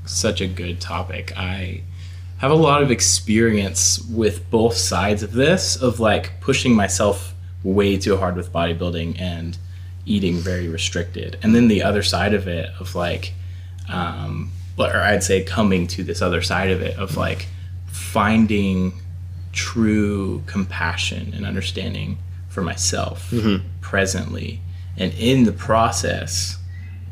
such 0.07 0.41
a 0.41 0.47
good 0.47 0.81
topic. 0.81 1.37
I 1.37 1.83
have 2.39 2.51
a 2.51 2.55
lot 2.55 2.83
of 2.83 2.91
experience 2.91 3.99
with 4.11 4.51
both 4.51 4.77
sides 4.77 5.23
of 5.23 5.33
this 5.33 5.77
of 5.77 6.01
like 6.01 6.41
pushing 6.41 6.75
myself 6.75 7.35
way 7.63 7.97
too 7.97 8.17
hard 8.17 8.37
with 8.37 8.53
bodybuilding 8.53 9.21
and 9.21 9.59
eating 10.05 10.37
very 10.37 10.69
restricted 10.69 11.39
and 11.43 11.55
then 11.55 11.69
the 11.69 11.83
other 11.83 12.03
side 12.03 12.35
of 12.35 12.47
it 12.47 12.71
of 12.79 12.95
like 12.95 13.33
um 13.89 14.51
or 14.79 15.01
i'd 15.03 15.23
say 15.23 15.43
coming 15.43 15.87
to 15.87 16.05
this 16.05 16.23
other 16.23 16.43
side 16.43 16.71
of 16.71 16.81
it 16.81 16.97
of 16.99 17.17
like 17.17 17.47
finding 17.87 18.93
true 19.53 20.43
compassion 20.47 21.33
and 21.35 21.47
understanding 21.47 22.19
for 22.49 22.63
myself 22.63 23.31
mm-hmm. 23.31 23.67
presently 23.81 24.61
and 24.97 25.13
in 25.15 25.45
the 25.45 25.53
process 25.53 26.59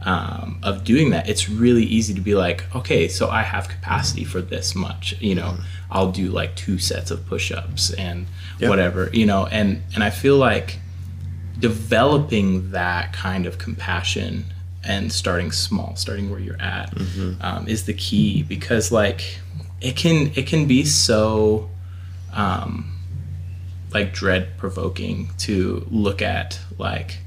um, 0.02 0.58
of 0.62 0.84
doing 0.84 1.10
that, 1.10 1.28
it's 1.28 1.48
really 1.48 1.84
easy 1.84 2.14
to 2.14 2.20
be 2.20 2.34
like, 2.34 2.74
okay, 2.74 3.08
so 3.08 3.28
I 3.28 3.42
have 3.42 3.68
capacity 3.68 4.24
for 4.24 4.40
this 4.40 4.74
much. 4.74 5.14
You 5.20 5.34
know, 5.34 5.56
I'll 5.90 6.12
do 6.12 6.28
like 6.30 6.56
two 6.56 6.78
sets 6.78 7.10
of 7.10 7.26
push-ups 7.26 7.92
and 7.94 8.26
yep. 8.58 8.68
whatever. 8.68 9.10
You 9.12 9.26
know, 9.26 9.46
and 9.46 9.82
and 9.94 10.04
I 10.04 10.10
feel 10.10 10.36
like 10.36 10.78
developing 11.58 12.72
that 12.72 13.12
kind 13.12 13.46
of 13.46 13.58
compassion 13.58 14.46
and 14.82 15.10
starting 15.12 15.50
small, 15.52 15.96
starting 15.96 16.30
where 16.30 16.40
you're 16.40 16.60
at, 16.60 16.94
mm-hmm. 16.94 17.40
um, 17.40 17.66
is 17.66 17.86
the 17.86 17.94
key 17.94 18.42
because 18.42 18.92
like 18.92 19.38
it 19.80 19.96
can 19.96 20.32
it 20.34 20.46
can 20.46 20.66
be 20.66 20.84
so. 20.84 21.70
Um, 22.32 22.90
like 23.94 24.12
dread 24.12 24.58
provoking 24.58 25.30
to 25.38 25.86
look 25.88 26.20
at 26.20 26.58
like 26.78 27.18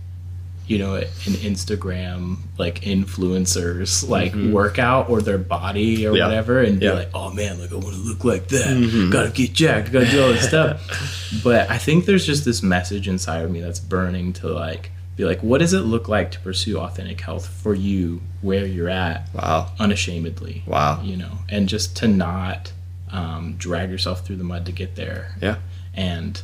you 0.67 0.77
know 0.77 0.95
an 0.95 1.03
instagram 1.51 2.37
like 2.57 2.81
influencers 2.81 4.07
like 4.07 4.33
workout 4.53 5.09
or 5.09 5.21
their 5.21 5.37
body 5.37 6.05
or 6.05 6.09
Mm-hmm. 6.11 6.17
Yeah. 6.17 6.25
whatever 6.27 6.61
and 6.61 6.81
Yeah. 6.81 6.91
be 6.91 6.95
like 6.97 7.09
oh 7.13 7.31
man 7.33 7.59
like 7.59 7.71
i 7.71 7.75
want 7.75 7.95
to 7.95 8.01
look 8.01 8.23
like 8.23 8.47
that 8.49 9.09
gotta 9.11 9.29
get 9.31 9.53
jacked 9.53 9.91
gotta 9.91 10.09
do 10.09 10.21
all 10.21 10.29
this 10.29 10.47
stuff 10.47 11.39
but 11.43 11.69
i 11.69 11.77
think 11.77 12.05
there's 12.05 12.25
just 12.25 12.45
this 12.45 12.61
message 12.63 13.07
inside 13.07 13.39
of 13.43 13.51
me 13.51 13.59
that's 13.61 13.79
burning 13.79 14.33
to 14.33 14.47
like 14.47 14.91
be 15.15 15.25
like 15.25 15.41
what 15.41 15.57
does 15.59 15.73
it 15.73 15.81
look 15.81 16.07
like 16.07 16.31
to 16.31 16.39
pursue 16.41 16.77
authentic 16.79 17.19
health 17.21 17.47
for 17.47 17.73
you 17.73 18.21
where 18.41 18.65
you're 18.65 18.89
at 18.89 19.27
Wow. 19.33 19.71
unashamedly 19.79 20.63
Wow. 20.67 21.01
you 21.03 21.17
know 21.17 21.39
and 21.49 21.67
just 21.69 21.95
to 21.97 22.07
not 22.07 22.71
um, 23.11 23.55
drag 23.57 23.89
yourself 23.89 24.25
through 24.25 24.35
the 24.35 24.43
mud 24.43 24.65
to 24.65 24.71
get 24.71 24.95
there 24.95 25.35
Yeah. 25.41 25.57
and 25.93 26.41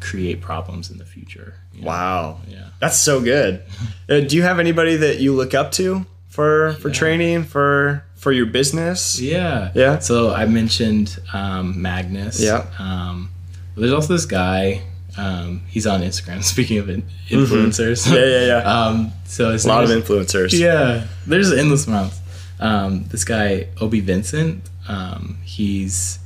create 0.00 0.40
problems 0.40 0.90
in 0.90 0.98
the 0.98 1.04
future 1.04 1.54
you 1.74 1.82
know? 1.82 1.88
Wow. 1.88 2.40
yeah 2.48 2.68
That's 2.80 2.98
so 2.98 3.20
good. 3.20 3.62
Uh, 4.08 4.20
do 4.20 4.36
you 4.36 4.42
have 4.42 4.58
anybody 4.58 4.96
that 4.96 5.18
you 5.20 5.34
look 5.34 5.54
up 5.54 5.72
to 5.72 6.06
for 6.28 6.74
for 6.80 6.90
training 6.90 7.44
for 7.44 8.04
for 8.16 8.32
your 8.32 8.46
business? 8.46 9.20
yeah 9.20 9.70
Yeah. 9.74 9.98
so 10.00 10.32
i 10.34 10.44
mentioned 10.46 11.18
um, 11.32 11.80
magnus 11.82 12.40
Yeah. 12.40 12.66
um, 12.78 13.30
there's 13.76 13.92
also 13.92 14.12
this 14.14 14.26
guy 14.26 14.82
um, 15.16 15.62
he's 15.68 15.86
on 15.86 16.02
instagram 16.02 16.42
speaking 16.54 16.78
of 16.78 16.86
influencers 16.86 18.06
Mm-hmm. 18.06 18.14
Yeah, 18.14 18.24
yeah, 18.24 18.46
yeah. 18.46 18.72
um, 18.86 19.12
so 19.24 19.50
his 19.52 19.64
A 19.64 19.68
lot 19.68 19.84
of 19.84 19.90
influencers. 19.90 20.52
Yeah, 20.58 21.06
there's 21.26 21.52
endless 21.52 21.86
amounts. 21.86 22.20
Um, 22.60 23.04
this 23.08 23.24
guy 23.24 23.68
Obi 23.80 24.00
Vincent, 24.00 24.62
um, 24.88 25.38
he's 25.44 26.18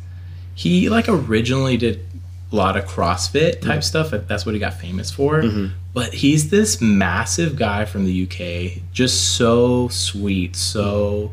he 0.54 0.88
like 0.88 1.08
originally 1.08 1.76
did 1.76 2.00
a 2.52 2.56
lot 2.56 2.76
of 2.76 2.84
CrossFit 2.84 3.60
type 3.60 3.62
Mm-hmm. 3.62 3.80
stuff. 3.80 4.10
That's 4.28 4.44
what 4.44 4.54
he 4.54 4.60
got 4.60 4.74
famous 4.74 5.10
for. 5.10 5.42
But 5.94 6.12
he's 6.14 6.50
this 6.50 6.80
massive 6.80 7.56
guy 7.56 7.84
from 7.84 8.04
the 8.04 8.22
UK, 8.24 8.82
just 8.92 9.36
so 9.36 9.88
sweet, 9.88 10.56
so 10.56 11.32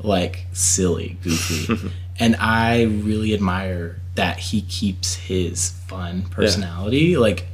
like 0.00 0.46
silly, 0.52 1.18
goofy, 1.22 1.90
and 2.18 2.36
I 2.36 2.82
really 2.84 3.34
admire 3.34 4.00
that 4.14 4.38
he 4.38 4.62
keeps 4.62 5.14
his 5.14 5.70
fun 5.70 6.22
personality 6.22 7.16
like 7.16 7.46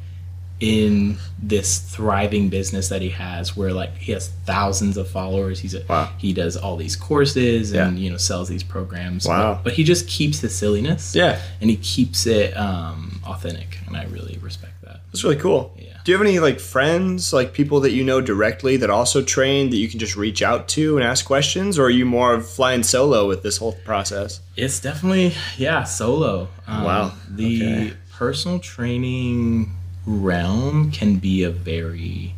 in 0.60 1.18
this 1.38 1.78
thriving 1.78 2.48
business 2.48 2.88
that 2.88 3.02
he 3.02 3.10
has 3.10 3.54
where 3.56 3.72
like 3.74 3.94
he 3.98 4.12
has 4.12 4.28
thousands 4.46 4.96
of 4.96 5.06
followers 5.08 5.60
he's 5.60 5.74
a, 5.74 5.84
Wow. 5.86 6.10
he 6.16 6.32
does 6.32 6.56
all 6.56 6.76
these 6.78 6.96
courses 6.96 7.72
and 7.72 7.98
Yeah. 7.98 8.04
you 8.04 8.10
know 8.10 8.16
sells 8.16 8.48
these 8.48 8.62
programs 8.62 9.26
Wow. 9.26 9.54
but, 9.54 9.64
but 9.64 9.72
he 9.74 9.84
just 9.84 10.08
keeps 10.08 10.40
his 10.40 10.54
silliness 10.54 11.14
Yeah. 11.14 11.38
and 11.60 11.68
he 11.68 11.76
keeps 11.76 12.26
it 12.26 12.56
um, 12.56 13.20
authentic 13.26 13.78
and 13.86 13.96
i 13.98 14.04
really 14.04 14.38
respect 14.40 14.80
that 14.82 15.00
That's 15.12 15.24
really 15.24 15.36
cool. 15.36 15.74
Yeah. 15.78 15.84
Do 16.04 16.12
you 16.12 16.18
have 16.18 16.26
any 16.26 16.38
like 16.38 16.60
friends, 16.60 17.32
like 17.32 17.52
people 17.52 17.80
that 17.80 17.90
you 17.90 18.04
know 18.04 18.20
directly 18.20 18.76
that 18.76 18.90
also 18.90 19.22
train 19.22 19.70
that 19.70 19.76
you 19.76 19.88
can 19.88 19.98
just 19.98 20.14
reach 20.16 20.40
out 20.40 20.68
to 20.68 20.96
and 20.96 21.04
ask 21.04 21.24
questions, 21.26 21.80
or 21.80 21.86
are 21.86 21.90
you 21.90 22.06
more 22.06 22.32
of 22.34 22.48
flying 22.48 22.84
solo 22.84 23.26
with 23.26 23.42
this 23.42 23.56
whole 23.58 23.72
process? 23.84 24.40
it's 24.56 24.78
definitely 24.80 25.34
yeah 25.58 25.82
solo 25.84 26.48
um, 26.68 26.84
Wow. 26.84 27.12
the 27.28 27.56
Okay. 27.62 27.92
personal 28.12 28.58
training 28.60 29.72
realm 30.06 30.90
can 30.92 31.16
be 31.16 31.42
a 31.42 31.50
very 31.50 32.34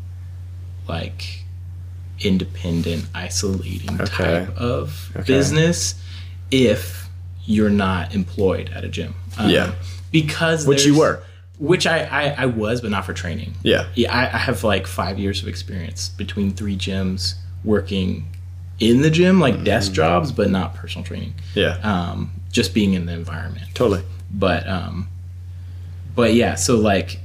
like 0.89 1.41
independent 2.21 3.07
isolating 3.15 4.01
Okay. 4.01 4.07
type 4.47 4.57
of 4.57 5.11
Okay. 5.15 5.25
business 5.27 5.95
if 6.51 7.09
you're 7.45 7.71
not 7.71 8.15
employed 8.15 8.71
at 8.75 8.85
a 8.85 8.89
gym 8.89 9.15
Um, 9.37 9.51
Yeah. 9.51 9.73
because 10.11 10.67
Which 10.67 10.85
you 10.87 10.99
were. 10.99 11.23
which 11.59 11.87
I, 11.87 12.05
I 12.05 12.43
i 12.45 12.47
was 12.47 12.81
but 12.81 12.91
not 12.91 13.05
for 13.05 13.13
training 13.13 13.55
Yeah. 13.63 13.87
yeah 13.95 14.15
I, 14.17 14.25
I 14.27 14.39
have 14.39 14.65
like 14.65 14.87
five 14.87 15.19
years 15.19 15.43
of 15.43 15.49
experience 15.49 16.09
between 16.09 16.53
three 16.53 16.77
gyms 16.77 17.35
working 17.65 18.27
in 18.81 19.03
the 19.03 19.11
gym 19.11 19.41
like 19.41 19.65
desk 19.65 19.93
jobs 19.93 20.31
but 20.33 20.51
not 20.51 20.75
personal 20.75 21.05
training 21.05 21.35
Yeah. 21.55 21.77
um, 21.83 22.31
just 22.51 22.73
being 22.75 22.95
in 22.95 23.07
the 23.07 23.13
environment. 23.13 23.67
totally. 23.75 24.03
But 24.31 24.67
um, 24.69 25.09
but 26.15 26.35
yeah, 26.35 26.55
so 26.55 26.77
like 26.77 27.19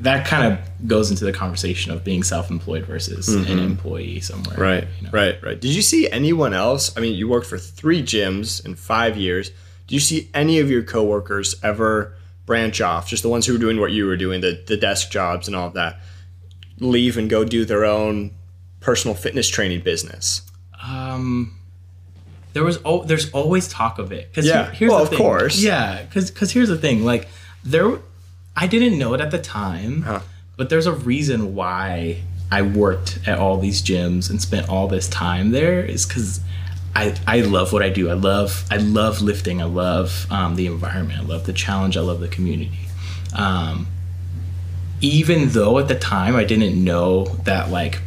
that 0.00 0.26
kind 0.26 0.52
of 0.52 0.88
goes 0.88 1.10
into 1.10 1.24
the 1.24 1.32
conversation 1.32 1.92
of 1.92 2.04
being 2.04 2.22
self-employed 2.22 2.84
versus 2.84 3.28
an 3.28 3.58
employee 3.58 4.20
somewhere. 4.20 4.54
Mm-hmm. 4.56 4.62
Right. 4.62 4.88
you 4.98 5.04
know? 5.04 5.10
Right. 5.12 5.42
Right. 5.42 5.60
Did 5.60 5.74
you 5.74 5.82
see 5.82 6.10
anyone 6.10 6.54
else? 6.54 6.96
I 6.96 7.00
mean, 7.00 7.14
you 7.14 7.28
worked 7.28 7.46
for 7.46 7.58
three 7.58 8.02
gyms 8.02 8.64
in 8.64 8.74
five 8.74 9.16
years. 9.16 9.50
Do 9.86 9.94
you 9.94 10.00
see 10.00 10.30
any 10.34 10.58
of 10.58 10.70
your 10.70 10.82
coworkers 10.82 11.56
ever 11.62 12.14
branch 12.44 12.80
off? 12.80 13.08
Just 13.08 13.22
the 13.22 13.28
ones 13.28 13.46
who 13.46 13.52
were 13.52 13.58
doing 13.58 13.78
what 13.80 13.92
you 13.92 14.06
were 14.06 14.16
doing, 14.16 14.40
the 14.40 14.62
the 14.66 14.76
desk 14.76 15.10
jobs 15.10 15.46
and 15.46 15.56
all 15.56 15.68
of 15.68 15.74
that, 15.74 16.00
leave 16.80 17.16
and 17.16 17.30
go 17.30 17.44
do 17.44 17.64
their 17.64 17.84
own 17.84 18.32
personal 18.80 19.14
fitness 19.14 19.48
training 19.48 19.80
business. 19.82 20.42
Um, 20.82 21.58
there 22.52 22.64
was 22.64 22.78
oh, 22.84 23.04
there's 23.04 23.30
always 23.32 23.68
talk 23.68 23.98
of 23.98 24.12
it. 24.12 24.32
Cause 24.34 24.46
Yeah. 24.46 24.72
Well, 24.80 25.02
of 25.02 25.10
course. 25.10 25.62
Yeah, 25.62 26.02
because 26.02 26.30
because 26.30 26.50
here's 26.52 26.68
the 26.68 26.78
thing. 26.78 27.04
Like 27.04 27.28
there, 27.64 27.98
I 28.56 28.66
didn't 28.66 28.98
know 28.98 29.12
it 29.14 29.20
at 29.20 29.30
the 29.30 29.38
time, 29.38 30.02
Huh. 30.02 30.20
but 30.56 30.70
there's 30.70 30.86
a 30.86 30.92
reason 30.92 31.54
why 31.54 32.22
I 32.50 32.62
worked 32.62 33.18
at 33.26 33.38
all 33.38 33.58
these 33.58 33.82
gyms 33.82 34.30
and 34.30 34.40
spent 34.40 34.68
all 34.68 34.88
this 34.88 35.08
time 35.08 35.50
there. 35.50 35.80
Is 35.84 36.06
because 36.06 36.40
I, 36.94 37.14
I 37.26 37.40
love 37.42 37.72
what 37.72 37.82
I 37.82 37.90
do. 37.90 38.08
I 38.08 38.14
love 38.14 38.64
I 38.70 38.76
love 38.78 39.20
lifting. 39.20 39.60
I 39.60 39.64
love 39.66 40.26
um, 40.30 40.54
the 40.56 40.66
environment. 40.66 41.20
I 41.20 41.22
love 41.24 41.44
the 41.44 41.52
challenge. 41.52 41.96
I 41.96 42.00
love 42.00 42.20
the 42.20 42.28
community. 42.28 42.78
Um, 43.34 43.88
even 45.02 45.50
though 45.50 45.78
at 45.78 45.88
the 45.88 45.94
time 45.98 46.34
I 46.36 46.44
didn't 46.44 46.82
know 46.82 47.26
that 47.44 47.70
like 47.70 48.00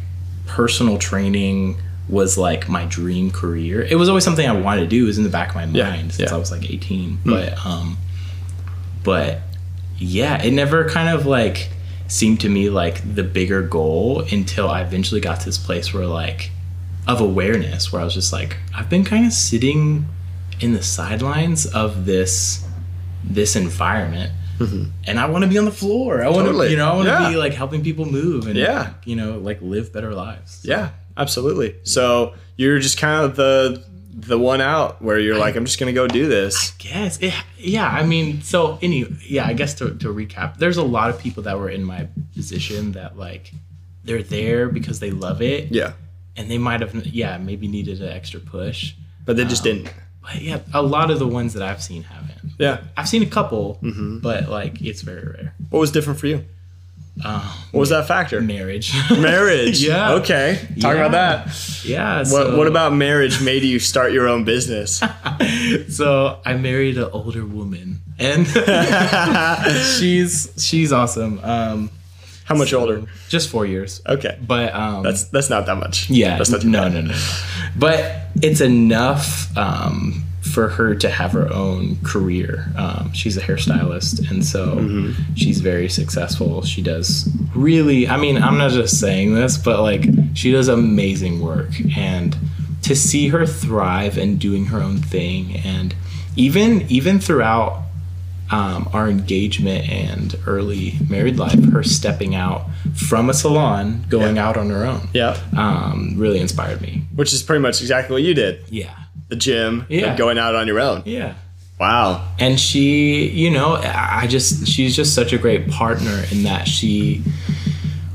personal 0.46 0.98
training 0.98 1.76
was 2.08 2.36
like 2.36 2.68
my 2.68 2.84
dream 2.86 3.30
career. 3.30 3.82
It 3.82 3.94
was 3.94 4.08
always 4.08 4.24
something 4.24 4.44
I 4.48 4.52
wanted 4.60 4.80
to 4.80 4.86
do. 4.88 5.04
It 5.04 5.06
was 5.06 5.18
in 5.18 5.22
the 5.22 5.30
back 5.30 5.50
of 5.50 5.54
my 5.54 5.66
mind 5.66 5.76
Yeah, 5.76 5.96
since 6.08 6.18
yeah. 6.30 6.34
I 6.34 6.38
was 6.38 6.50
like 6.50 6.68
18. 6.68 7.18
But 7.24 7.64
um 7.64 7.96
but 9.04 9.40
yeah, 10.00 10.42
it 10.42 10.52
never 10.52 10.88
kind 10.88 11.08
of 11.08 11.26
like 11.26 11.68
seemed 12.08 12.40
to 12.40 12.48
me 12.48 12.68
like 12.70 13.14
the 13.14 13.22
bigger 13.22 13.62
goal 13.62 14.22
until 14.32 14.68
I 14.68 14.82
eventually 14.82 15.20
got 15.20 15.38
to 15.40 15.46
this 15.46 15.58
place 15.58 15.94
where 15.94 16.06
like 16.06 16.50
of 17.06 17.20
awareness 17.20 17.92
where 17.92 18.00
I 18.02 18.04
was 18.04 18.14
just 18.14 18.32
like 18.32 18.56
I've 18.74 18.90
been 18.90 19.04
kind 19.04 19.24
of 19.26 19.32
sitting 19.32 20.06
in 20.58 20.72
the 20.72 20.82
sidelines 20.82 21.66
of 21.66 22.06
this 22.06 22.66
this 23.22 23.54
environment 23.54 24.32
and 25.06 25.18
I 25.18 25.24
want 25.26 25.42
to 25.44 25.48
be 25.48 25.56
on 25.56 25.64
the 25.64 25.70
floor. 25.72 26.22
I 26.22 26.28
want 26.28 26.34
to, 26.34 26.40
Mm-hmm. 26.40 26.46
Totally. 26.48 26.70
you 26.72 26.76
know, 26.76 26.90
I 26.92 26.94
want 26.96 27.06
to 27.08 27.12
Yeah. 27.12 27.28
be 27.30 27.36
like 27.36 27.54
helping 27.54 27.82
people 27.82 28.04
move 28.04 28.46
and, 28.46 28.56
Yeah. 28.56 28.92
you 29.06 29.16
know, 29.16 29.38
like 29.38 29.58
live 29.62 29.90
better 29.90 30.12
lives. 30.14 30.60
Yeah, 30.64 30.90
absolutely. 31.16 31.76
So 31.84 32.34
you're 32.58 32.78
just 32.78 32.98
kind 32.98 33.24
of 33.24 33.36
the 33.36 33.82
the 34.12 34.38
one 34.38 34.60
out 34.60 35.00
where 35.02 35.18
you're 35.18 35.38
like, 35.38 35.56
I'm 35.56 35.64
just 35.64 35.78
gonna 35.78 35.92
go 35.92 36.06
do 36.08 36.26
this. 36.28 36.72
Yes. 36.80 37.18
It, 37.20 37.32
yeah. 37.56 37.86
I 37.88 38.04
mean, 38.04 38.42
so 38.42 38.78
any, 38.82 39.06
yeah, 39.26 39.46
I 39.46 39.52
guess 39.52 39.74
to, 39.74 39.94
to 39.98 40.08
recap, 40.12 40.58
there's 40.58 40.76
a 40.76 40.82
lot 40.82 41.10
of 41.10 41.18
people 41.18 41.42
that 41.44 41.58
were 41.58 41.68
in 41.70 41.84
my 41.84 42.08
position 42.34 42.92
that 42.92 43.16
like, 43.16 43.52
they're 44.04 44.22
there 44.22 44.68
because 44.68 44.98
they 45.00 45.10
love 45.10 45.40
it. 45.42 45.70
Yeah, 45.70 45.92
And 46.36 46.50
they 46.50 46.58
might 46.58 46.80
have, 46.80 46.94
yeah, 47.06 47.38
maybe 47.38 47.68
needed 47.68 48.00
an 48.02 48.08
extra 48.08 48.40
push. 48.40 48.94
but 49.24 49.36
they 49.36 49.44
just 49.44 49.62
didn't. 49.62 49.92
But 50.22 50.42
yeah, 50.42 50.60
a 50.74 50.82
lot 50.82 51.10
of 51.10 51.18
the 51.18 51.26
ones 51.26 51.54
that 51.54 51.62
I've 51.62 51.82
seen 51.82 52.02
haven't. 52.02 52.52
Yeah. 52.58 52.80
I've 52.96 53.08
seen 53.08 53.22
a 53.22 53.26
couple, 53.26 53.78
Mm-hmm. 53.82 54.18
but 54.18 54.48
like, 54.48 54.80
it's 54.82 55.02
very 55.02 55.22
rare. 55.26 55.54
What 55.70 55.78
was 55.80 55.90
different 55.92 56.18
for 56.18 56.26
you? 56.26 56.44
Um, 57.24 57.40
What 57.72 57.80
was 57.80 57.88
that 57.90 58.06
factor? 58.08 58.40
marriage. 58.40 58.92
Marriage. 59.10 59.82
Yeah. 59.86 60.12
Okay. 60.14 60.58
Talk 60.80 60.96
Yeah. 60.96 61.04
about 61.06 61.12
that. 61.12 61.82
yeah. 61.84 62.18
What, 62.18 62.26
so- 62.26 62.56
what 62.56 62.66
about 62.66 62.92
marriage 62.94 63.40
made 63.42 63.62
you 63.62 63.78
start 63.78 64.12
your 64.12 64.28
own 64.28 64.44
business? 64.44 65.02
so 65.88 66.38
I 66.44 66.54
married 66.54 66.96
an 66.98 67.08
older 67.12 67.44
woman, 67.44 68.00
and 68.18 68.46
she's 69.98 70.52
she's 70.58 70.92
awesome. 70.92 71.40
Um, 71.42 71.90
How 72.44 72.54
much 72.56 72.72
older? 72.72 73.02
just 73.28 73.48
four 73.48 73.64
years, 73.66 74.00
Okay. 74.06 74.38
but 74.46 74.74
um, 74.74 75.02
That's 75.02 75.24
that's 75.24 75.50
not 75.50 75.66
that 75.66 75.76
much. 75.76 76.10
yeah, 76.10 76.36
That's 76.36 76.50
not 76.50 76.64
no, 76.64 76.88
no, 76.88 77.00
no, 77.00 77.08
no. 77.12 77.18
But 77.76 78.28
it's 78.42 78.60
enough 78.60 79.56
um, 79.56 80.24
for 80.52 80.68
her 80.68 80.94
to 80.94 81.08
have 81.10 81.32
her 81.32 81.52
own 81.52 81.96
career. 82.02 82.72
Um, 82.76 83.12
she's 83.12 83.36
a 83.36 83.40
hairstylist, 83.40 84.30
and 84.30 84.44
so 84.44 84.76
Mm-hmm. 84.76 85.34
she's 85.34 85.60
very 85.60 85.88
successful. 85.88 86.62
She 86.62 86.82
does 86.82 87.28
really. 87.54 88.08
I 88.08 88.16
mean, 88.16 88.36
I'm 88.42 88.58
not 88.58 88.70
just 88.72 88.98
saying 89.00 89.34
this, 89.34 89.56
but 89.58 89.80
like 89.80 90.04
she 90.34 90.52
does 90.52 90.68
amazing 90.68 91.40
work, 91.40 91.70
and 91.96 92.36
to 92.82 92.96
see 92.96 93.28
her 93.28 93.46
thrive 93.46 94.16
and 94.18 94.38
doing 94.38 94.66
her 94.66 94.80
own 94.80 94.98
thing, 94.98 95.56
and 95.64 95.94
even 96.36 96.82
even 96.88 97.20
throughout 97.20 97.82
um, 98.50 98.88
our 98.92 99.08
engagement 99.08 99.88
and 99.88 100.34
early 100.46 100.94
married 101.08 101.36
life, 101.36 101.62
her 101.72 101.82
stepping 101.84 102.34
out 102.34 102.62
from 102.94 103.30
a 103.30 103.34
salon, 103.34 104.04
going 104.08 104.38
out 104.38 104.56
on 104.56 104.70
her 104.70 104.84
own, 104.84 105.08
Yeah. 105.12 105.36
um, 105.56 106.14
really 106.16 106.40
inspired 106.40 106.80
me. 106.80 107.04
Which 107.14 107.32
is 107.32 107.42
pretty 107.44 107.60
much 107.62 107.80
exactly 107.80 108.12
what 108.14 108.22
you 108.22 108.34
did. 108.34 108.64
Yeah. 108.68 108.92
The 109.30 109.36
gym, 109.36 109.86
Yeah. 109.88 110.08
and 110.10 110.18
going 110.18 110.38
out 110.38 110.54
on 110.54 110.66
your 110.66 110.80
own. 110.80 111.02
Yeah. 111.06 111.34
Wow. 111.78 112.28
and 112.38 112.60
she 112.60 113.26
you 113.30 113.50
know 113.50 113.80
i 113.82 114.26
just 114.28 114.66
she's 114.68 114.94
just 114.94 115.14
such 115.14 115.32
a 115.32 115.38
great 115.38 115.70
partner 115.70 116.24
in 116.30 116.42
that 116.42 116.68
she 116.68 117.22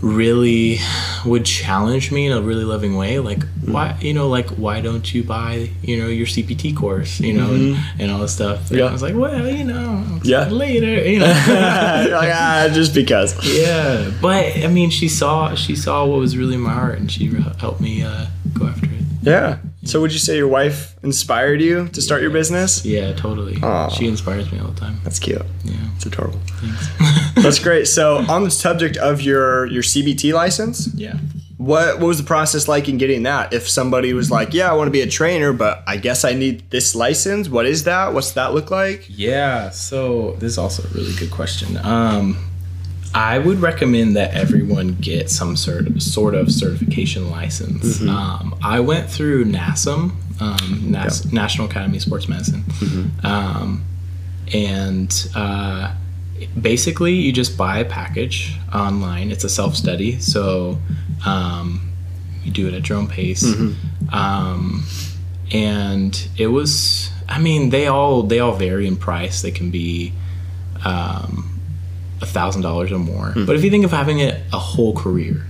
really 0.01 0.77
would 1.25 1.45
challenge 1.45 2.11
me 2.11 2.27
in 2.27 2.31
a 2.31 2.41
really 2.41 2.63
loving 2.63 2.95
way 2.95 3.17
like 3.17 3.41
why 3.65 3.97
you 4.01 4.13
know 4.13 4.27
like 4.29 4.47
why 4.51 4.81
don't 4.81 5.11
you 5.15 5.23
buy 5.23 5.67
you 5.81 5.97
know 5.97 6.07
your 6.07 6.27
cpt 6.27 6.75
course 6.77 7.19
you 7.19 7.33
know 7.33 7.51
and, 7.55 7.75
and 7.97 8.11
all 8.11 8.19
this 8.19 8.33
stuff 8.35 8.69
and 8.69 8.79
Yeah. 8.79 8.85
i 8.85 8.91
was 8.91 9.01
like 9.01 9.15
well 9.15 9.47
you 9.49 9.63
know 9.63 10.19
Yeah. 10.23 10.47
later 10.49 11.03
you 11.09 11.17
know 11.19 11.25
like, 12.11 12.31
ah, 12.35 12.69
just 12.71 12.93
because. 12.93 13.33
yeah 13.57 14.11
but 14.21 14.55
i 14.57 14.67
mean 14.67 14.91
she 14.91 15.07
saw 15.07 15.55
she 15.55 15.75
saw 15.75 16.05
what 16.05 16.19
was 16.19 16.37
really 16.37 16.53
in 16.55 16.61
my 16.61 16.73
heart 16.73 16.99
and 16.99 17.11
she 17.11 17.33
helped 17.59 17.81
me 17.81 18.03
uh, 18.03 18.27
go 18.53 18.67
after 18.67 18.85
it 18.85 18.91
Yeah. 19.23 19.57
So 19.85 20.01
would 20.01 20.11
you 20.11 20.19
say 20.19 20.35
your 20.37 20.47
wife 20.47 20.95
inspired 21.03 21.61
you 21.61 21.87
to 21.89 22.01
start 22.01 22.21
your 22.21 22.31
business? 22.31 22.83
yeah 22.85 23.13
totally 23.13 23.57
Aw. 23.61 23.89
she 23.89 24.07
inspires 24.07 24.51
me 24.51 24.59
all 24.59 24.67
the 24.69 24.79
time 24.79 24.99
That's 25.03 25.19
cute. 25.19 25.41
yeah 25.63 25.75
It's 25.95 26.05
adorable. 26.05 26.39
thanks 26.61 26.89
That's 27.43 27.59
great. 27.59 27.87
So 27.87 28.17
on 28.29 28.43
the 28.43 28.51
subject 28.51 28.97
of 28.97 29.21
your 29.21 29.65
your 29.67 29.83
CPT 29.83 30.33
license, 30.33 30.87
yeah 30.95 31.17
what 31.57 31.99
what 31.99 32.07
was 32.07 32.17
the 32.17 32.23
process 32.27 32.67
like 32.67 32.89
in 32.89 32.97
getting 32.97 33.23
that? 33.23 33.53
If 33.53 33.67
somebody 33.69 34.13
was 34.13 34.29
like, 34.29 34.53
"Yeah, 34.53 34.69
I 34.69 34.73
want 34.75 34.87
to 34.87 34.91
be 34.91 35.01
a 35.01 35.07
trainer, 35.07 35.53
but 35.53 35.83
I 35.87 35.95
guess 35.97 36.25
I 36.25 36.33
need 36.33 36.69
this 36.69 36.95
license." 36.95 37.47
What 37.49 37.65
is 37.65 37.85
that? 37.85 38.13
What's 38.13 38.31
that 38.31 38.53
look 38.53 38.71
like? 38.71 39.05
Yeah, 39.09 39.69
so 39.69 40.33
this 40.39 40.51
is 40.51 40.57
also 40.57 40.83
a 40.83 40.91
really 40.93 41.15
good 41.15 41.31
question. 41.31 41.77
Um, 41.77 42.37
I 43.13 43.39
would 43.39 43.59
recommend 43.59 44.15
that 44.17 44.33
everyone 44.33 44.97
get 44.99 45.29
some 45.29 45.55
sort 45.55 45.87
of, 45.87 46.01
sort 46.03 46.35
of 46.35 46.51
certification 46.51 47.29
license. 47.31 48.01
Um, 48.01 48.55
I 48.63 48.79
went 48.81 49.09
through 49.09 49.45
NASM, 49.45 50.11
um, 50.41 50.91
Nas- 50.91 51.31
National 51.31 51.67
Academy 51.67 51.97
of 51.97 52.03
Sports 52.03 52.27
Medicine, 52.27 52.63
um, 53.23 53.83
and 54.53 55.29
uh, 55.33 55.93
basically 56.59 57.13
you 57.13 57.31
just 57.31 57.57
buy 57.57 57.79
a 57.79 57.85
package 57.85 58.57
online. 58.73 59.31
It's 59.31 59.43
a 59.45 59.49
self 59.49 59.75
study, 59.75 60.19
so 60.19 60.77
um, 61.25 61.91
you 62.43 62.51
do 62.51 62.67
it 62.67 62.73
at 62.73 62.89
your 62.89 62.97
own 62.97 63.07
pace. 63.07 63.43
Um, 64.11 64.83
and 65.51 66.27
it 66.37 66.47
was 66.47 67.11
i 67.29 67.37
mean 67.39 67.69
they 67.69 67.85
all 67.87 68.23
they 68.23 68.39
all 68.39 68.53
vary 68.53 68.87
in 68.87 68.95
price 68.95 69.43
they 69.43 69.51
can 69.51 69.69
be 69.69 70.11
um 70.83 71.54
a 72.21 72.25
thousand 72.25 72.61
dollars 72.61 72.91
or 72.91 72.99
more 72.99 73.33
but 73.45 73.55
if 73.55 73.63
you 73.63 73.69
think 73.69 73.83
of 73.85 73.91
having 73.91 74.19
it 74.19 74.41
a 74.53 74.59
whole 74.59 74.95
career 74.95 75.45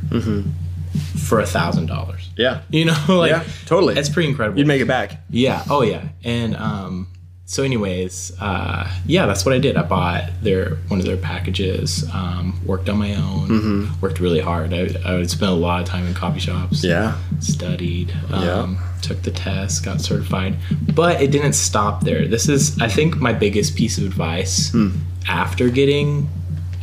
for 1.28 1.40
a 1.40 1.46
thousand 1.46 1.88
dollars 1.88 2.30
Yeah. 2.38 2.62
you 2.70 2.86
know 2.86 2.96
like 3.10 3.32
yeah, 3.32 3.44
totally. 3.66 3.96
it's 3.98 4.10
pretty 4.10 4.30
incredible 4.30 4.58
You'd 4.58 4.68
make 4.68 4.82
it 4.82 4.88
back. 4.88 5.22
yeah. 5.30 5.64
Oh, 5.70 5.82
yeah. 5.84 6.08
And 6.24 6.56
um, 6.56 7.08
so, 7.48 7.62
anyways, 7.62 8.32
uh, 8.40 8.90
yeah, 9.06 9.28
that's 9.28 9.46
what 9.46 9.54
I 9.54 9.60
did. 9.60 9.78
I 9.78 9.84
bought 9.84 10.32
their 10.42 10.76
one 10.88 11.00
of 11.00 11.06
their 11.06 11.18
packages. 11.18 12.04
Um, 12.12 12.60
worked 12.66 12.90
on 12.90 12.98
my 12.98 13.14
own. 13.16 13.92
Worked 14.02 14.20
really 14.20 14.40
hard. 14.40 14.74
I, 14.74 14.88
I 15.06 15.14
would 15.18 15.30
spend 15.30 15.52
a 15.52 15.56
lot 15.56 15.80
of 15.82 15.88
time 15.88 16.08
in 16.08 16.16
coffee 16.16 16.40
shops. 16.40 16.84
Yeah. 16.84 17.16
Studied. 17.40 18.12
Um, 18.32 18.44
Yeah. 18.44 18.78
Took 19.04 19.22
the 19.22 19.30
test. 19.32 19.86
Got 19.86 20.02
certified. 20.02 20.56
But 20.96 21.22
it 21.22 21.30
didn't 21.30 21.54
stop 21.54 22.02
there. 22.04 22.28
This 22.28 22.50
is, 22.50 22.80
I 22.82 22.88
think, 22.88 23.18
my 23.18 23.34
biggest 23.34 23.76
piece 23.76 24.00
of 24.00 24.06
advice 24.06 24.76
after 25.28 25.70
getting 25.70 26.28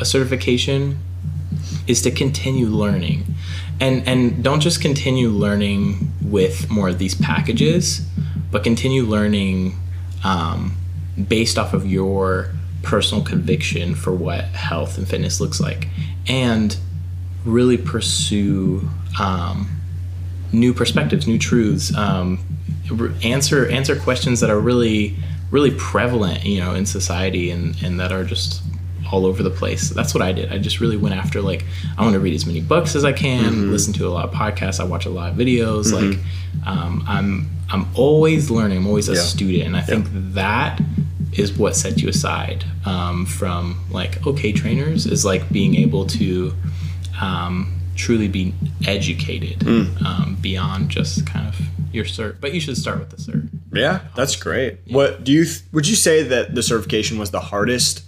a 0.01 0.05
certification 0.05 0.99
is 1.87 2.03
to 2.03 2.11
continue 2.11 2.67
learning. 2.67 3.25
And 3.81 4.07
and 4.07 4.43
don't 4.43 4.61
just 4.61 4.81
continue 4.81 5.29
learning 5.29 6.13
with 6.23 6.71
more 6.71 6.89
of 6.89 6.99
these 6.99 7.15
packages 7.15 8.07
but 8.53 8.63
continue 8.63 9.03
learning 9.03 9.75
um, 10.23 10.77
based 11.27 11.59
off 11.59 11.73
of 11.73 11.87
your 11.87 12.51
personal 12.83 13.25
conviction 13.25 13.95
for 13.95 14.13
what 14.13 14.45
health 14.45 14.99
and 14.99 15.09
fitness 15.09 15.41
looks 15.41 15.59
like. 15.59 15.89
And 16.29 16.77
really 17.45 17.79
pursue 17.79 18.89
um, 19.19 19.69
new 20.53 20.73
perspectives 20.73 21.27
new 21.27 21.39
truths 21.39 21.95
um, 21.97 22.39
answer 23.25 23.69
answer 23.69 23.97
questions 23.97 24.41
that 24.41 24.51
are 24.51 24.61
really 24.61 25.17
really 25.51 25.73
prevalent 25.73 26.45
you 26.45 26.61
know 26.61 26.75
in 26.75 26.87
society 26.87 27.51
and 27.51 27.83
and 27.83 27.99
that 27.99 28.13
are 28.13 28.23
just 28.23 28.63
all 29.13 29.27
over 29.27 29.43
the 29.43 29.51
place. 29.51 29.91
That's 29.91 30.15
what 30.15 30.23
i 30.23 30.33
did. 30.33 30.51
I 30.53 30.59
just 30.59 30.81
really 30.81 30.97
went 30.97 31.15
after 31.15 31.41
like 31.43 31.65
i 31.99 32.03
want 32.03 32.15
to 32.15 32.21
read 32.21 32.35
as 32.35 32.47
many 32.47 32.61
books 32.61 32.95
as 32.97 33.05
i 33.05 33.13
can 33.13 33.71
listen 33.71 33.93
to 33.95 34.07
a 34.07 34.11
lot 34.11 34.25
of 34.25 34.33
podcasts. 34.35 34.81
I 34.81 34.85
watch 34.85 35.07
a 35.07 35.11
lot 35.11 35.31
of 35.33 35.37
videos 35.37 35.93
like 35.93 36.19
um, 36.67 37.05
i'm 37.07 37.51
i'm 37.71 37.87
always 37.95 38.51
learning. 38.51 38.79
I'm 38.79 38.87
always 38.87 39.09
a 39.09 39.15
Yeah. 39.15 39.21
student. 39.21 39.65
And 39.65 39.77
i 39.77 39.81
think 39.83 40.07
that 40.35 40.81
is 41.35 41.53
what 41.57 41.75
sets 41.77 42.03
you 42.03 42.09
aside 42.09 42.65
um, 42.85 43.25
from 43.27 43.81
like 43.91 44.27
okay 44.27 44.53
trainers 44.53 45.07
is 45.07 45.25
like 45.25 45.51
being 45.51 45.75
able 45.77 46.07
to 46.07 46.53
um, 47.21 47.73
truly 47.97 48.29
be 48.29 48.55
educated 48.87 49.67
um, 49.67 50.37
beyond 50.41 50.89
just 50.91 51.27
kind 51.27 51.47
of 51.49 51.61
your 51.93 52.05
cert. 52.05 52.41
But 52.41 52.53
you 52.55 52.61
should 52.61 52.77
start 52.77 52.99
with 52.99 53.11
the 53.11 53.17
cert. 53.17 53.49
Yeah, 53.73 54.01
that's 54.15 54.35
great. 54.37 54.79
What 54.89 55.25
do 55.25 55.33
you 55.33 55.45
th- 55.45 55.61
would 55.73 55.87
you 55.89 55.95
say 55.97 56.23
that 56.23 56.55
the 56.55 56.63
certification 56.63 57.19
was 57.19 57.31
the 57.31 57.41
hardest 57.41 58.03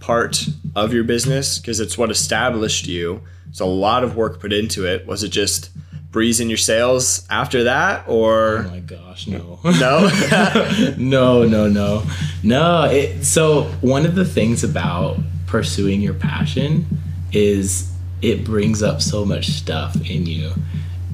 part 0.00 0.46
of 0.74 0.92
your 0.92 1.04
business 1.04 1.58
because 1.58 1.80
it's 1.80 1.96
what 1.96 2.10
established 2.10 2.86
you? 2.86 3.22
It's 3.48 3.60
a 3.60 3.64
lot 3.66 4.04
of 4.04 4.16
work 4.16 4.40
put 4.40 4.52
into 4.52 4.86
it. 4.86 5.06
Was 5.06 5.22
it 5.22 5.28
just 5.30 5.70
breezing 6.10 6.48
your 6.48 6.58
sales 6.58 7.26
after 7.28 7.64
that 7.64 8.02
or 8.08 8.58
oh 8.58 8.70
my 8.70 8.80
gosh 8.80 9.26
no 9.26 9.58
no? 9.64 10.08
no, 10.98 11.44
no, 11.44 11.68
no, 11.68 12.02
no. 12.42 12.84
It, 12.84 13.24
so 13.24 13.64
one 13.80 14.06
of 14.06 14.14
the 14.14 14.24
things 14.24 14.64
about 14.64 15.18
pursuing 15.46 16.00
your 16.00 16.14
passion 16.14 16.86
is 17.32 17.92
it 18.22 18.44
brings 18.44 18.82
up 18.82 19.02
so 19.02 19.24
much 19.24 19.48
stuff 19.48 19.94
in 20.08 20.26
you, 20.26 20.52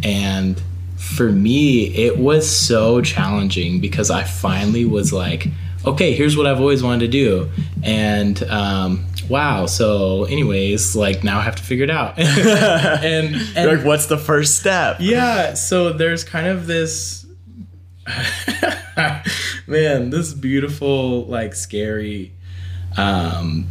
and 0.05 0.63
for 0.97 1.31
me, 1.33 1.95
it 1.95 2.19
was 2.19 2.49
so 2.49 3.03
challenging 3.03 3.81
because 3.81 4.11
I 4.11 4.23
finally 4.23 4.85
was 4.85 5.13
like, 5.13 5.49
okay, 5.85 6.15
here's 6.15 6.37
what 6.37 6.47
I've 6.47 6.61
always 6.61 6.83
wanted 6.83 7.01
to 7.01 7.09
do, 7.09 7.51
and 7.83 8.43
um, 8.45 9.07
wow. 9.29 9.67
So, 9.67 10.25
anyways, 10.25 10.95
like 10.97 11.25
now 11.25 11.39
I 11.39 11.43
have 11.43 11.57
to 11.57 11.63
figure 11.63 11.85
it 11.85 11.91
out, 11.91 12.19
and, 12.19 13.35
and 13.57 13.77
like 13.79 13.85
what's 13.85 14.07
the 14.07 14.19
first 14.19 14.59
step? 14.59 14.97
yeah, 15.01 15.55
so 15.55 15.93
there's 15.93 16.25
kind 16.25 16.47
of 16.47 16.67
this 16.67 17.27
man, 19.67 20.11
this 20.11 20.35
beautiful, 20.35 21.27
like 21.27 21.55
scary 21.55 22.33
um 22.97 23.67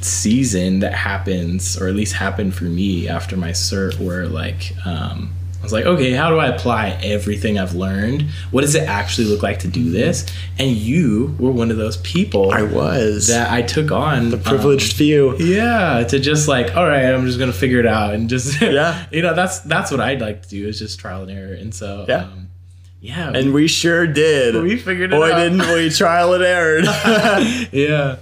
season 0.00 0.80
that 0.80 0.94
happens, 0.94 1.80
or 1.80 1.88
at 1.88 1.94
least 1.94 2.14
happened 2.14 2.54
for 2.54 2.64
me 2.64 3.08
after 3.08 3.36
my 3.36 3.50
cert 3.50 3.98
where 4.00 4.26
like 4.26 4.72
um 4.84 5.30
I 5.62 5.64
was 5.64 5.72
like, 5.72 5.84
okay, 5.86 6.10
how 6.10 6.28
do 6.30 6.38
I 6.38 6.48
apply 6.48 6.88
everything 7.04 7.56
I've 7.56 7.74
learned? 7.76 8.22
What 8.50 8.62
does 8.62 8.74
it 8.74 8.82
actually 8.82 9.28
look 9.28 9.44
like 9.44 9.60
to 9.60 9.68
do 9.68 9.90
this? 9.92 10.26
And 10.58 10.72
you 10.72 11.36
were 11.38 11.52
one 11.52 11.70
of 11.70 11.76
those 11.76 11.98
people 11.98 12.50
I 12.50 12.62
was 12.62 13.28
that 13.28 13.48
I 13.52 13.62
took 13.62 13.92
on 13.92 14.30
the 14.30 14.38
privileged 14.38 14.94
few. 14.96 15.36
yeah, 15.38 16.02
to 16.02 16.18
just 16.18 16.48
like, 16.48 16.74
all 16.76 16.84
right, 16.86 17.04
I'm 17.14 17.24
just 17.26 17.38
gonna 17.38 17.52
figure 17.52 17.78
it 17.78 17.86
out 17.86 18.12
and 18.14 18.28
just 18.28 18.60
Yeah. 18.60 19.06
you 19.12 19.22
know, 19.22 19.34
that's 19.34 19.60
that's 19.60 19.92
what 19.92 20.00
I'd 20.00 20.20
like 20.20 20.42
to 20.42 20.48
do 20.48 20.66
is 20.66 20.80
just 20.80 20.98
trial 20.98 21.22
and 21.22 21.30
error. 21.30 21.54
And 21.54 21.72
so 21.72 22.06
Yeah. 22.08 22.24
um, 22.24 22.48
yeah, 23.00 23.30
And 23.32 23.54
we 23.54 23.68
sure 23.68 24.06
did. 24.08 24.60
we 24.64 24.76
figured 24.76 25.12
it 25.12 25.16
Boy, 25.16 25.32
out. 25.32 25.38
didn't 25.38 25.60
we 25.74 25.90
trial 25.96 26.34
and 26.34 26.42
error. 26.42 26.80
yeah, 27.72 28.16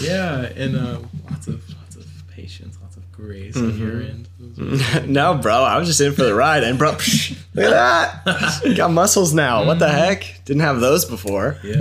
yeah, 0.00 0.48
and 0.56 0.76
um, 0.76 1.08
lots 1.30 1.48
of 1.48 1.62
lots 1.80 1.96
of 1.96 2.06
patience, 2.34 2.78
grace 3.18 3.56
Mm-hmm. 3.56 3.82
your 3.86 4.00
end. 4.02 5.08
no, 5.08 5.34
bro, 5.34 5.54
I 5.64 5.76
was 5.78 5.88
just 5.88 6.00
in 6.00 6.12
for 6.12 6.22
the 6.22 6.34
ride. 6.34 6.62
And, 6.64 6.78
bro, 6.78 6.92
psh, 6.94 7.36
look 7.54 7.64
at 7.66 8.24
that. 8.24 8.74
Got 8.76 8.92
muscles 8.92 9.34
now. 9.34 9.64
What 9.66 9.78
the 9.80 9.88
heck? 9.88 10.40
Didn't 10.44 10.62
have 10.62 10.80
those 10.80 11.04
before. 11.04 11.58
Yeah, 11.64 11.76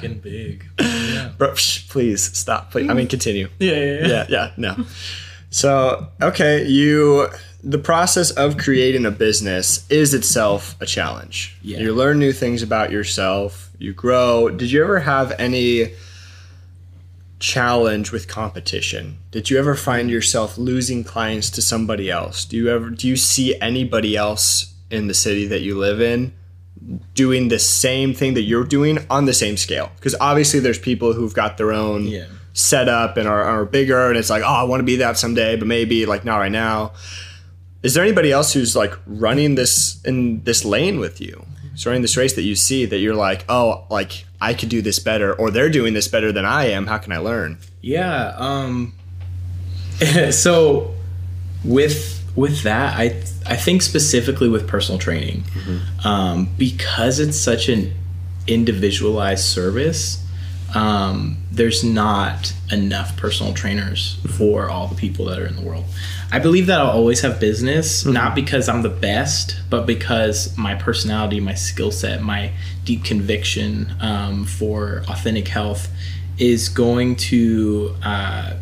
getting 0.00 0.18
big. 0.20 0.64
Yeah, 0.78 1.32
Bro, 1.36 1.52
psh, 1.52 1.88
please 1.88 2.22
stop. 2.36 2.70
Please. 2.70 2.88
I 2.88 2.94
mean, 2.94 3.08
continue. 3.08 3.48
yeah, 3.58 3.72
yeah. 3.72 3.84
yeah. 4.00 4.06
Yeah, 4.08 4.26
yeah, 4.28 4.50
no. 4.56 4.86
So, 5.50 6.08
okay, 6.22 6.64
you, 6.66 7.28
the 7.64 7.78
process 7.78 8.30
of 8.30 8.56
creating 8.56 9.04
a 9.04 9.10
business 9.10 9.84
is 9.90 10.14
itself 10.14 10.76
a 10.80 10.86
challenge. 10.86 11.56
Yeah. 11.62 11.78
You 11.78 11.92
learn 11.94 12.18
new 12.20 12.32
things 12.32 12.62
about 12.62 12.92
yourself, 12.92 13.70
you 13.78 13.92
grow. 13.92 14.48
Did 14.48 14.70
you 14.70 14.82
ever 14.84 15.00
have 15.00 15.32
any 15.40 15.92
challenge 17.40 18.12
with 18.12 18.28
competition? 18.28 19.18
Did 19.30 19.50
you 19.50 19.58
ever 19.58 19.74
find 19.74 20.10
yourself 20.10 20.56
losing 20.58 21.02
clients 21.04 21.50
to 21.50 21.62
somebody 21.62 22.10
else? 22.10 22.44
Do 22.44 22.56
you 22.56 22.68
ever 22.68 22.90
do 22.90 23.08
you 23.08 23.16
see 23.16 23.58
anybody 23.60 24.16
else 24.16 24.72
in 24.90 25.06
the 25.08 25.14
city 25.14 25.46
that 25.46 25.60
you 25.62 25.76
live 25.76 26.00
in 26.00 26.32
doing 27.14 27.48
the 27.48 27.58
same 27.58 28.14
thing 28.14 28.34
that 28.34 28.42
you're 28.42 28.64
doing 28.64 28.98
on 29.10 29.24
the 29.24 29.34
same 29.34 29.56
scale? 29.56 29.90
Because 29.96 30.14
obviously 30.20 30.60
there's 30.60 30.78
people 30.78 31.12
who've 31.14 31.34
got 31.34 31.56
their 31.58 31.72
own 31.72 32.06
Yeah. 32.06 32.26
set 32.52 32.88
up 32.88 33.16
and 33.16 33.26
are, 33.28 33.42
are 33.42 33.64
bigger 33.64 34.08
and 34.08 34.16
it's 34.18 34.30
like, 34.30 34.42
oh, 34.42 34.46
I 34.46 34.62
want 34.64 34.80
to 34.80 34.84
be 34.84 34.96
that 34.96 35.16
someday, 35.18 35.56
but 35.56 35.66
maybe 35.66 36.06
like 36.06 36.24
not 36.24 36.38
right 36.38 36.52
now. 36.52 36.92
Is 37.82 37.94
there 37.94 38.04
anybody 38.04 38.30
else 38.30 38.52
who's 38.52 38.76
like 38.76 38.92
running 39.06 39.54
this 39.54 40.00
in 40.04 40.42
this 40.44 40.64
lane 40.64 40.98
with 41.00 41.20
you? 41.20 41.46
Is 41.74 41.86
any 41.86 42.02
this 42.02 42.16
race 42.16 42.34
that 42.34 42.42
you 42.42 42.54
see 42.54 42.84
that 42.84 42.98
you're 42.98 43.14
like, 43.14 43.44
oh, 43.48 43.86
like 43.88 44.24
I 44.40 44.54
could 44.54 44.68
do 44.68 44.80
this 44.82 44.98
better, 44.98 45.34
or 45.34 45.50
they're 45.50 45.68
doing 45.70 45.94
this 45.94 46.08
better 46.08 46.32
than 46.32 46.44
I 46.44 46.66
am? 46.66 46.86
How 46.86 46.98
can 46.98 47.12
I 47.12 47.18
learn? 47.18 47.58
Yeah. 47.82 48.34
Um, 48.36 48.94
so 50.30 50.94
with 51.64 52.16
with 52.34 52.62
that, 52.62 52.98
I 52.98 53.22
I 53.46 53.56
think 53.56 53.82
specifically 53.82 54.48
with 54.48 54.66
personal 54.66 54.98
training, 54.98 55.44
um, 56.04 56.48
because 56.56 57.18
it's 57.20 57.38
such 57.38 57.68
an 57.68 57.92
individualized 58.46 59.44
service. 59.44 60.24
Um, 60.74 61.38
there's 61.50 61.82
not 61.82 62.54
enough 62.70 63.16
personal 63.16 63.52
trainers 63.52 64.18
for 64.36 64.70
all 64.70 64.86
the 64.86 64.94
people 64.94 65.24
that 65.24 65.38
are 65.40 65.46
in 65.46 65.56
the 65.56 65.62
world. 65.62 65.84
I 66.32 66.38
believe 66.38 66.66
that 66.66 66.80
I'll 66.80 66.90
always 66.90 67.22
have 67.22 67.40
business, 67.40 68.06
not 68.06 68.34
because 68.34 68.68
I'm 68.68 68.82
the 68.82 68.88
best, 68.88 69.56
but 69.68 69.84
because 69.86 70.56
my 70.56 70.74
personality, 70.76 71.40
my 71.40 71.54
skill 71.54 71.90
set, 71.90 72.22
my 72.22 72.52
deep 72.84 73.02
conviction 73.04 73.92
um, 74.00 74.44
for 74.44 75.02
authentic 75.08 75.48
health 75.48 75.88
is 76.38 76.68
going 76.68 77.16
to 77.16 77.94
uh, 78.04 78.54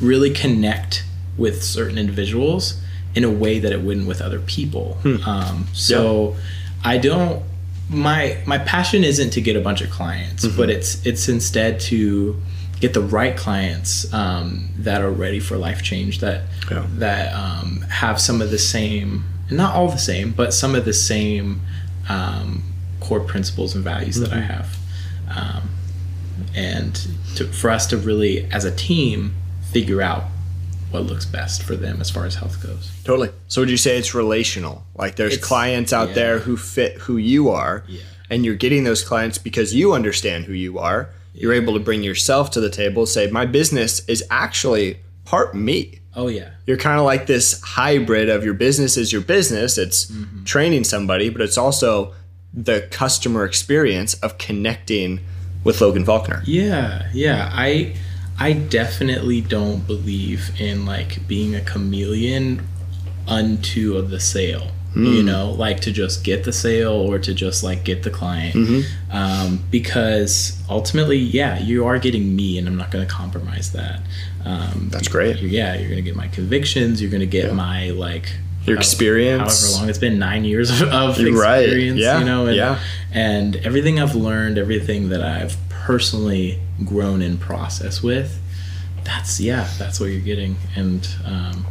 really 0.00 0.30
connect 0.30 1.04
with 1.36 1.62
certain 1.62 1.98
individuals 1.98 2.80
in 3.14 3.24
a 3.24 3.30
way 3.30 3.58
that 3.58 3.72
it 3.72 3.82
wouldn't 3.82 4.06
with 4.06 4.20
other 4.22 4.40
people. 4.40 4.98
Um, 5.26 5.66
so 5.72 6.36
I 6.84 6.98
don't. 6.98 7.42
My 7.88 8.38
my 8.46 8.58
passion 8.58 9.02
isn't 9.04 9.30
to 9.30 9.40
get 9.40 9.56
a 9.56 9.60
bunch 9.60 9.80
of 9.82 9.90
clients, 9.90 10.46
but 10.56 10.70
it's 10.70 11.04
it's 11.04 11.28
instead 11.28 11.80
to 11.80 12.40
get 12.80 12.94
the 12.94 13.00
right 13.02 13.36
clients 13.36 14.12
um, 14.12 14.68
that 14.78 15.02
are 15.02 15.10
ready 15.10 15.38
for 15.40 15.56
life 15.56 15.82
change 15.82 16.20
that 16.20 16.42
Yeah. 16.70 16.86
that 16.96 17.34
um, 17.34 17.82
have 17.88 18.20
some 18.20 18.40
of 18.40 18.50
the 18.50 18.58
same, 18.58 19.24
not 19.50 19.74
all 19.74 19.88
the 19.88 19.98
same, 19.98 20.32
but 20.32 20.52
some 20.54 20.74
of 20.74 20.84
the 20.84 20.92
same 20.94 21.60
um, 22.08 22.62
core 23.00 23.20
principles 23.20 23.74
and 23.74 23.84
values 23.84 24.16
that 24.20 24.32
I 24.32 24.40
have. 24.40 24.78
Um, 25.34 25.70
and 26.54 26.94
to, 27.36 27.44
for 27.52 27.70
us 27.70 27.86
to 27.88 27.96
really, 27.96 28.50
as 28.50 28.64
a 28.64 28.74
team, 28.74 29.34
figure 29.70 30.00
out 30.02 30.24
what 30.90 31.04
looks 31.04 31.24
best 31.24 31.62
for 31.62 31.76
them 31.76 32.00
as 32.00 32.10
far 32.10 32.24
as 32.26 32.34
health 32.36 32.60
goes. 32.62 32.90
Totally. 33.04 33.30
So 33.46 33.60
would 33.62 33.70
you 33.70 33.76
say 33.76 33.96
it's 33.96 34.14
relational? 34.14 34.84
Like 34.96 35.16
there's 35.16 35.34
It's- 35.34 35.46
clients 35.46 35.92
out 35.92 36.08
yeah. 36.08 36.14
there 36.14 36.38
who 36.40 36.56
fit 36.56 36.94
who 37.02 37.16
you 37.16 37.50
are, 37.50 37.84
Yeah. 37.86 38.00
and 38.28 38.44
you're 38.44 38.56
getting 38.56 38.84
those 38.84 39.02
clients 39.02 39.38
because 39.38 39.72
you 39.74 39.92
understand 39.92 40.46
who 40.46 40.52
you 40.52 40.78
are. 40.78 41.10
You're 41.40 41.52
able 41.54 41.74
to 41.74 41.80
bring 41.80 42.02
yourself 42.02 42.50
to 42.52 42.60
the 42.60 42.70
table. 42.70 43.06
Say, 43.06 43.30
my 43.30 43.46
business 43.46 44.06
is 44.08 44.22
actually 44.30 44.98
part 45.24 45.54
me. 45.54 46.00
Oh 46.14 46.26
yeah, 46.28 46.50
You're 46.66 46.76
kind 46.76 46.98
of 46.98 47.04
like 47.06 47.26
this 47.26 47.60
hybrid 47.62 48.28
of 48.28 48.44
your 48.44 48.54
business 48.54 48.96
is 48.96 49.12
your 49.12 49.22
business. 49.22 49.78
It's 49.78 50.06
Mm-hmm. 50.10 50.44
training 50.44 50.84
somebody, 50.84 51.28
but 51.30 51.40
it's 51.40 51.56
also 51.56 52.12
the 52.52 52.88
customer 52.90 53.44
experience 53.44 54.14
of 54.14 54.36
connecting 54.38 55.20
with 55.62 55.80
Logan 55.80 56.04
Faulkner. 56.04 56.42
yeah, 56.46 57.08
yeah. 57.14 57.48
I 57.52 57.94
I 58.38 58.54
definitely 58.54 59.40
don't 59.40 59.86
believe 59.86 60.50
in 60.60 60.84
like 60.84 61.26
being 61.28 61.54
a 61.54 61.60
chameleon 61.60 62.66
unto 63.28 63.96
of 63.96 64.10
the 64.10 64.18
sale. 64.20 64.72
You 64.94 65.22
know, 65.22 65.52
like 65.52 65.80
to 65.82 65.92
just 65.92 66.24
get 66.24 66.42
the 66.44 66.52
sale 66.52 66.92
or 66.92 67.18
to 67.20 67.32
just 67.32 67.62
like 67.62 67.84
get 67.84 68.02
the 68.02 68.10
client, 68.10 68.84
um, 69.12 69.62
because 69.70 70.60
ultimately, 70.68 71.16
yeah, 71.18 71.60
you 71.60 71.86
are 71.86 71.98
getting 72.00 72.34
me, 72.34 72.58
and 72.58 72.66
I'm 72.66 72.76
not 72.76 72.90
going 72.90 73.06
to 73.06 73.12
compromise 73.12 73.70
that. 73.72 74.00
Um, 74.44 74.88
That's 74.90 75.06
great. 75.08 75.36
yeah, 75.42 75.74
you're 75.76 75.90
gonna 75.90 76.00
get 76.02 76.16
my 76.16 76.26
convictions. 76.28 77.00
You're 77.00 77.10
gonna 77.10 77.26
get 77.26 77.46
Yeah. 77.46 77.52
my 77.52 77.90
like 77.90 78.32
Your 78.66 78.76
how- 78.76 78.80
experience. 78.80 79.60
however 79.62 79.80
long 79.80 79.88
it's 79.90 79.98
been 79.98 80.18
nine 80.18 80.44
years 80.44 80.70
of, 80.80 80.88
of 80.88 81.20
You're 81.20 81.40
right. 81.40 81.62
experience. 81.62 82.00
Yeah, 82.00 82.18
you 82.18 82.24
know, 82.24 82.46
and, 82.46 82.56
yeah. 82.56 82.78
and 83.12 83.56
everything 83.56 84.00
I've 84.00 84.14
learned, 84.14 84.58
everything 84.58 85.10
that 85.10 85.22
I've 85.22 85.56
personally 85.68 86.58
grown 86.84 87.22
in 87.22 87.38
process 87.38 88.02
with. 88.02 88.40
That's 89.04 89.38
yeah, 89.40 89.68
that's 89.78 90.00
what 90.00 90.06
you're 90.06 90.20
getting, 90.20 90.56
and 90.74 91.06
um, 91.24 91.66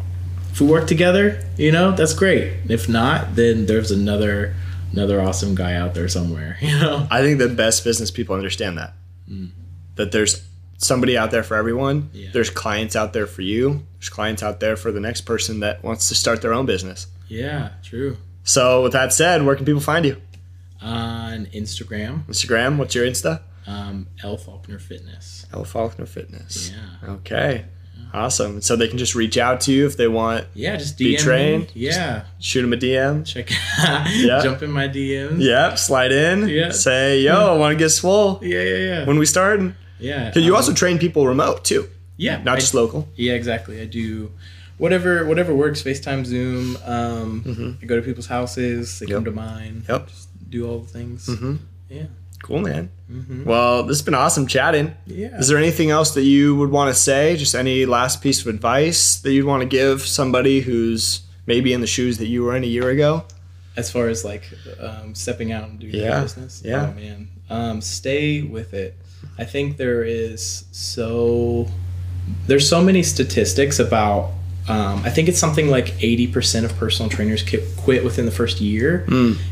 if 0.60 0.66
we 0.66 0.68
work 0.70 0.88
together, 0.88 1.42
you 1.56 1.72
know, 1.72 1.94
that's 1.94 2.14
great. 2.14 2.52
If 2.68 2.90
not, 2.90 3.36
then 3.36 3.66
there's 3.66 3.92
another 3.92 4.56
another 4.92 5.22
awesome 5.22 5.56
guy 5.56 5.76
out 5.76 5.94
there 5.94 6.10
somewhere. 6.10 6.58
You 6.62 6.78
know. 6.78 7.08
I 7.10 7.22
think 7.22 7.40
the 7.40 7.48
best 7.48 7.86
business 7.86 8.12
people 8.12 8.36
understand 8.36 8.78
that. 8.78 8.94
That 9.96 10.12
there's 10.12 10.42
somebody 10.78 11.18
out 11.18 11.32
there 11.32 11.44
for 11.44 11.56
everyone. 11.56 12.10
Yeah. 12.14 12.30
There's 12.34 12.50
clients 12.50 12.96
out 12.98 13.14
there 13.14 13.26
for 13.28 13.42
you. 13.42 13.86
There's 14.00 14.10
clients 14.10 14.44
out 14.44 14.60
there 14.60 14.76
for 14.76 14.92
the 14.92 15.00
next 15.00 15.22
person 15.22 15.62
that 15.62 15.82
wants 15.84 16.10
to 16.10 16.16
start 16.16 16.42
their 16.42 16.54
own 16.54 16.66
business. 16.66 17.08
Yeah, 17.30 17.70
true. 17.84 18.18
So 18.44 18.84
with 18.84 18.92
that 18.94 19.14
said, 19.14 19.46
where 19.46 19.56
can 19.56 19.66
people 19.66 19.82
find 19.82 20.06
you? 20.06 20.22
On 20.82 21.46
Instagram, 21.48 22.26
Instagram, 22.26 22.78
what's 22.78 22.96
your 22.96 23.06
Insta? 23.06 23.42
um, 23.68 24.08
L 24.24 24.36
Faulkner 24.36 24.80
Fitness. 24.80 25.46
L 25.54 25.64
Faulkner 25.64 26.06
Fitness. 26.08 26.72
Yeah. 26.72 27.12
Okay. 27.14 27.66
Awesome. 28.14 28.62
So 28.62 28.76
they 28.76 28.88
can 28.88 28.98
just 28.98 29.14
reach 29.16 29.38
out 29.38 29.62
to 29.62 29.72
you 29.72 29.86
if 29.86 29.96
they 29.98 30.08
want 30.08 30.46
Yeah, 30.56 30.76
just 30.78 30.96
DM 30.96 30.98
Be 30.98 31.12
me. 31.12 31.18
trained? 31.18 31.72
Yeah, 31.76 32.24
shoot 32.40 32.62
them 32.64 32.74
a 32.74 32.78
DM. 32.78 33.26
check. 33.26 33.50
Yeah. 34.16 34.42
Jump 34.42 34.64
in 34.64 34.72
my 34.72 34.88
DMs. 34.88 35.40
Yep, 35.40 35.78
slide 35.78 36.12
in. 36.12 36.48
Yeah. 36.50 36.72
Say, 36.72 37.22
yo, 37.22 37.54
I 37.54 37.58
want 37.58 37.74
to 37.74 37.78
get 37.78 37.90
swole. 37.90 38.40
yeah, 38.42 38.62
yeah, 38.62 38.76
yeah. 38.78 39.06
When 39.06 39.20
we 39.20 39.26
starting? 39.26 39.76
yeah. 40.00 40.26
Because 40.30 40.44
you 40.44 40.54
um, 40.54 40.58
also 40.58 40.74
train 40.74 40.98
people 40.98 41.28
remote 41.28 41.64
too, 41.64 41.88
yeah, 42.18 42.42
not 42.44 42.58
I- 42.58 42.60
just 42.60 42.74
local. 42.74 43.08
Yeah, 43.16 43.34
exactly. 43.34 43.80
I 43.82 43.86
do 43.86 44.32
whatever 44.78 45.26
whatever 45.26 45.54
works. 45.54 45.84
FaceTime, 45.84 46.26
Zoom. 46.26 46.78
Um, 46.86 47.78
I 47.82 47.86
go 47.86 47.96
to 47.96 48.02
people's 48.02 48.28
houses. 48.28 49.00
They 49.00 49.06
come 49.06 49.24
Mm-hmm. 49.24 49.26
To 49.26 49.32
mine. 49.32 49.84
Yep. 49.88 50.08
Just 50.08 50.50
do 50.50 50.68
all 50.68 50.80
the 50.80 50.88
things. 50.88 51.28
Mhm. 51.28 51.60
Yeah. 51.90 52.04
Cool, 52.44 52.60
man. 52.62 52.90
Mhm. 53.12 53.46
Well, 53.46 53.84
this 53.84 53.98
has 53.98 54.02
been 54.04 54.14
awesome 54.14 54.48
chatting. 54.48 54.94
Yeah. 55.06 55.38
Is 55.40 55.48
there 55.48 55.58
anything 55.58 55.90
else 55.90 56.12
that 56.12 56.24
you 56.24 56.56
would 56.56 56.70
want 56.72 56.94
to 56.94 57.00
say? 57.00 57.36
Just 57.38 57.54
any 57.56 57.86
last 57.86 58.22
piece 58.22 58.42
of 58.42 58.48
advice 58.48 59.18
that 59.18 59.32
you'd 59.34 59.46
want 59.46 59.62
to 59.62 59.68
give 59.68 60.02
somebody 60.04 60.62
who's 60.62 61.22
maybe 61.46 61.74
in 61.74 61.82
the 61.82 61.88
shoes 61.88 62.18
that 62.20 62.28
you 62.28 62.44
were 62.44 62.56
in 62.56 62.64
a 62.64 62.68
year 62.68 62.90
ago? 62.90 63.24
as 63.78 63.90
far 63.90 64.10
as 64.10 64.26
like 64.26 64.44
um, 64.82 65.16
stepping 65.16 65.54
out 65.54 65.70
and 65.70 65.80
doing 65.80 65.94
Yeah, 65.96 66.02
your 66.16 66.22
business. 66.24 66.62
yeah. 66.66 66.92
Oh 66.92 67.00
man, 67.00 67.30
um, 67.50 67.82
stay 67.82 68.42
with 68.42 68.74
it. 68.74 68.94
I 69.38 69.46
think 69.46 69.78
there 69.78 70.04
is 70.04 70.66
so 70.72 71.70
there's 72.48 72.68
so 72.68 72.84
many 72.84 73.04
statistics 73.04 73.80
about. 73.80 74.32
Um, 74.70 75.02
I 75.04 75.10
think 75.10 75.28
it's 75.28 75.40
something 75.40 75.70
like 75.70 75.88
80% 76.00 76.64
of 76.64 76.78
personal 76.78 77.10
trainers 77.10 77.42
qui- 77.44 77.64
quit 77.78 78.04
within 78.04 78.26
the 78.26 78.32
first 78.32 78.62
year. 78.62 79.04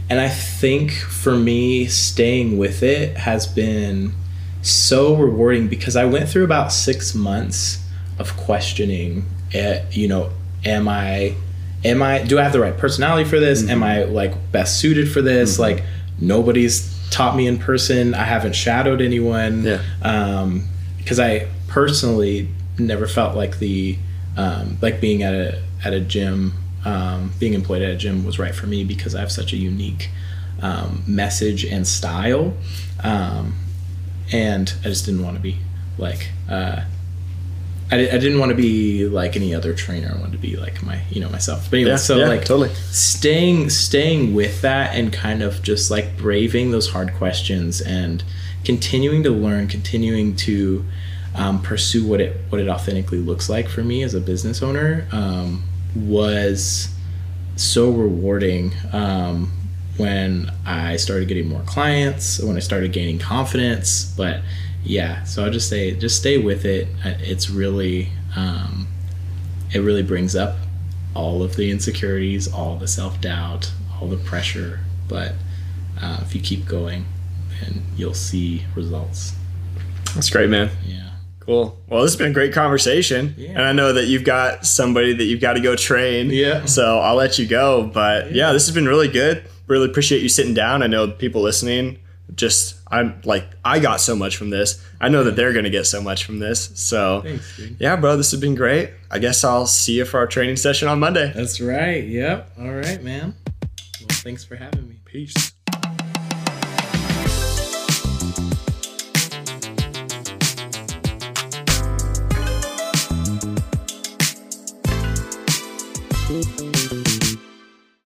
And 0.10 0.20
I 0.20 0.30
think 0.30 0.92
for 0.92 1.36
me, 1.36 1.88
staying 1.88 2.58
with 2.58 2.84
it 2.84 3.18
has 3.18 3.48
been 3.48 4.14
so 4.62 5.16
rewarding 5.16 5.68
because 5.68 5.96
I 5.96 6.06
went 6.06 6.30
through 6.30 6.44
about 6.44 6.72
six 6.72 7.16
months 7.16 7.80
of 8.20 8.38
questioning, 8.38 9.26
eh, 9.54 9.84
you 9.92 10.08
know, 10.08 10.30
am 10.64 10.88
I, 10.88 11.36
am 11.84 12.02
I, 12.04 12.24
do 12.24 12.38
I 12.40 12.44
have 12.44 12.54
the 12.54 12.60
right 12.60 12.78
personality 12.78 13.28
for 13.28 13.40
this? 13.40 13.68
Am 13.68 13.82
I 13.84 14.04
like 14.04 14.52
best 14.52 14.80
suited 14.80 15.12
for 15.12 15.22
this? 15.22 15.58
Like 15.58 15.84
nobody's 16.20 16.96
taught 17.10 17.36
me 17.36 17.48
in 17.48 17.58
person. 17.58 18.14
I 18.14 18.24
haven't 18.24 18.54
shadowed 18.54 19.02
anyone. 19.02 19.64
Yeah. 19.64 19.82
Um, 20.04 20.68
cause 21.06 21.20
I 21.20 21.48
personally 21.68 22.50
never 22.78 23.08
felt 23.08 23.36
like 23.36 23.60
the, 23.60 23.98
um, 24.38 24.78
like 24.82 25.02
being 25.02 25.24
at 25.24 25.34
a, 25.34 25.62
at 25.84 25.94
a 25.94 26.00
gym, 26.00 26.54
um, 26.86 27.32
being 27.40 27.54
employed 27.54 27.82
at 27.82 27.90
a 27.92 27.96
gym 27.98 28.24
was 28.26 28.40
right 28.40 28.56
for 28.56 28.68
me 28.68 28.84
because 28.84 29.14
I 29.16 29.20
have 29.20 29.32
such 29.32 29.52
a 29.52 29.58
unique, 29.58 30.10
um, 30.62 31.04
message 31.08 31.66
and 31.66 31.86
style. 31.88 32.54
Um, 33.04 33.56
and 34.32 34.74
I 34.82 34.90
just 34.90 35.06
didn't 35.06 35.24
want 35.24 35.36
to 35.38 35.42
be 35.42 35.58
like 35.98 36.30
uh, 36.50 36.82
I, 37.90 37.96
I 37.96 38.18
didn't 38.18 38.40
want 38.40 38.50
to 38.50 38.56
be 38.56 39.08
like 39.08 39.36
any 39.38 39.56
other 39.56 39.74
trainer. 39.74 40.12
I 40.14 40.20
wanted 40.20 40.34
to 40.34 40.38
be 40.38 40.58
like 40.58 40.84
my 40.84 41.02
you 41.10 41.22
know 41.22 41.30
myself. 41.30 41.70
But 41.70 41.78
anyway, 41.78 41.92
Yeah, 41.92 41.96
so 41.98 42.18
yeah, 42.18 42.28
like 42.28 42.42
totally. 42.44 42.74
staying 42.92 43.70
staying 43.70 44.34
with 44.36 44.62
that 44.62 44.96
and 44.96 45.14
kind 45.14 45.42
of 45.42 45.64
just 45.64 45.90
like 45.90 46.18
braving 46.18 46.72
those 46.72 46.90
hard 46.90 47.14
questions 47.14 47.80
and 47.80 48.24
continuing 48.66 49.24
to 49.24 49.30
learn, 49.30 49.68
continuing 49.70 50.36
to 50.38 50.84
um, 51.38 51.62
pursue 51.62 52.06
what 52.06 52.20
it 52.20 52.36
what 52.50 52.60
it 52.60 52.68
authentically 52.68 53.20
looks 53.20 53.50
like 53.50 53.70
for 53.70 53.84
me 53.84 54.04
as 54.04 54.14
a 54.14 54.20
business 54.20 54.62
owner 54.62 55.08
um, 55.12 55.64
was 55.96 56.90
so 57.56 57.92
rewarding 57.92 58.74
um, 58.92 59.52
when 59.98 60.52
I 60.66 60.98
started 60.98 61.28
getting 61.28 61.48
more 61.48 61.64
clients, 61.64 62.40
when 62.40 62.56
I 62.56 62.60
started 62.60 62.92
gaining 62.92 63.20
confidence. 63.20 64.14
But 64.16 64.42
yeah, 64.84 65.24
so 65.24 65.44
I'll 65.44 65.52
just 65.52 65.70
say, 65.70 65.96
just 65.96 66.18
stay 66.18 66.38
with 66.38 66.66
it. 66.66 66.88
Uh, 67.04 67.14
It's 67.20 67.50
really, 67.50 68.10
um, 68.36 68.88
it 69.74 69.80
really 69.80 70.04
brings 70.04 70.36
up 70.36 70.58
all 71.16 71.42
of 71.42 71.56
the 71.56 71.72
insecurities, 71.72 72.52
all 72.52 72.78
the 72.78 72.88
self 72.88 73.20
doubt, 73.20 73.72
all 74.00 74.08
the 74.08 74.18
pressure. 74.18 74.82
But 75.08 75.34
uh, 76.00 76.20
if 76.22 76.36
you 76.36 76.42
keep 76.42 76.66
going, 76.68 77.06
then 77.60 77.84
you'll 77.96 78.14
see 78.14 78.66
results. 78.76 79.36
That's 80.14 80.30
great, 80.30 80.50
man. 80.50 80.70
Yeah. 80.86 81.10
Cool. 81.48 81.80
Well, 81.88 82.02
this 82.04 82.12
has 82.12 82.18
been 82.18 82.32
a 82.32 82.34
great 82.34 82.54
conversation. 82.54 83.34
Yeah. 83.38 83.52
And 83.52 83.62
I 83.62 83.72
know 83.72 83.94
that 83.94 84.06
you've 84.08 84.26
got 84.26 84.66
somebody 84.66 85.14
that 85.14 85.24
you've 85.24 85.40
got 85.42 85.54
to 85.54 85.62
go 85.62 85.76
train. 85.78 86.30
Yeah. 86.30 86.66
So 86.66 87.00
I'll 87.00 87.16
let 87.16 87.40
you 87.40 87.48
go. 87.48 87.88
But 87.88 88.34
yeah, 88.34 88.52
this 88.52 88.68
has 88.68 88.76
been 88.76 88.86
really 88.86 89.08
good. 89.08 89.44
really 89.66 89.86
appreciate 89.90 90.22
you 90.22 90.28
sitting 90.30 90.54
down. 90.54 90.84
I 90.84 90.88
know 90.88 91.10
people 91.10 91.42
listening 91.42 92.00
just 92.36 92.76
I'm 92.92 93.22
like 93.24 93.46
I 93.64 93.80
got 93.80 94.02
so 94.02 94.14
much 94.16 94.36
from 94.36 94.50
this. 94.50 94.84
I 95.00 95.08
know 95.08 95.24
that 95.24 95.38
they're 95.38 95.54
gonna 95.54 95.70
get 95.70 95.86
so 95.86 96.02
much 96.02 96.26
from 96.26 96.40
this. 96.40 96.72
So 96.76 97.22
Thanks, 97.22 97.62
yeah, 97.80 97.96
bro, 97.96 98.18
this 98.18 98.32
has 98.32 98.42
been 98.42 98.56
great. 98.56 98.92
I 99.10 99.20
guess 99.20 99.44
I'll 99.46 99.68
see 99.68 99.94
you 99.94 100.04
for 100.06 100.20
our 100.20 100.28
training 100.28 100.58
session 100.58 100.90
on 100.90 101.00
Monday. 101.00 101.32
That's 101.34 101.62
right. 101.62 102.04
Yep. 102.04 102.52
All 102.60 102.74
right, 102.74 103.02
man. 103.02 103.36
Well, 104.02 104.08
thanks 104.10 104.44
for 104.44 104.58
having 104.58 104.90
me. 104.90 105.00
Peace. 105.06 105.54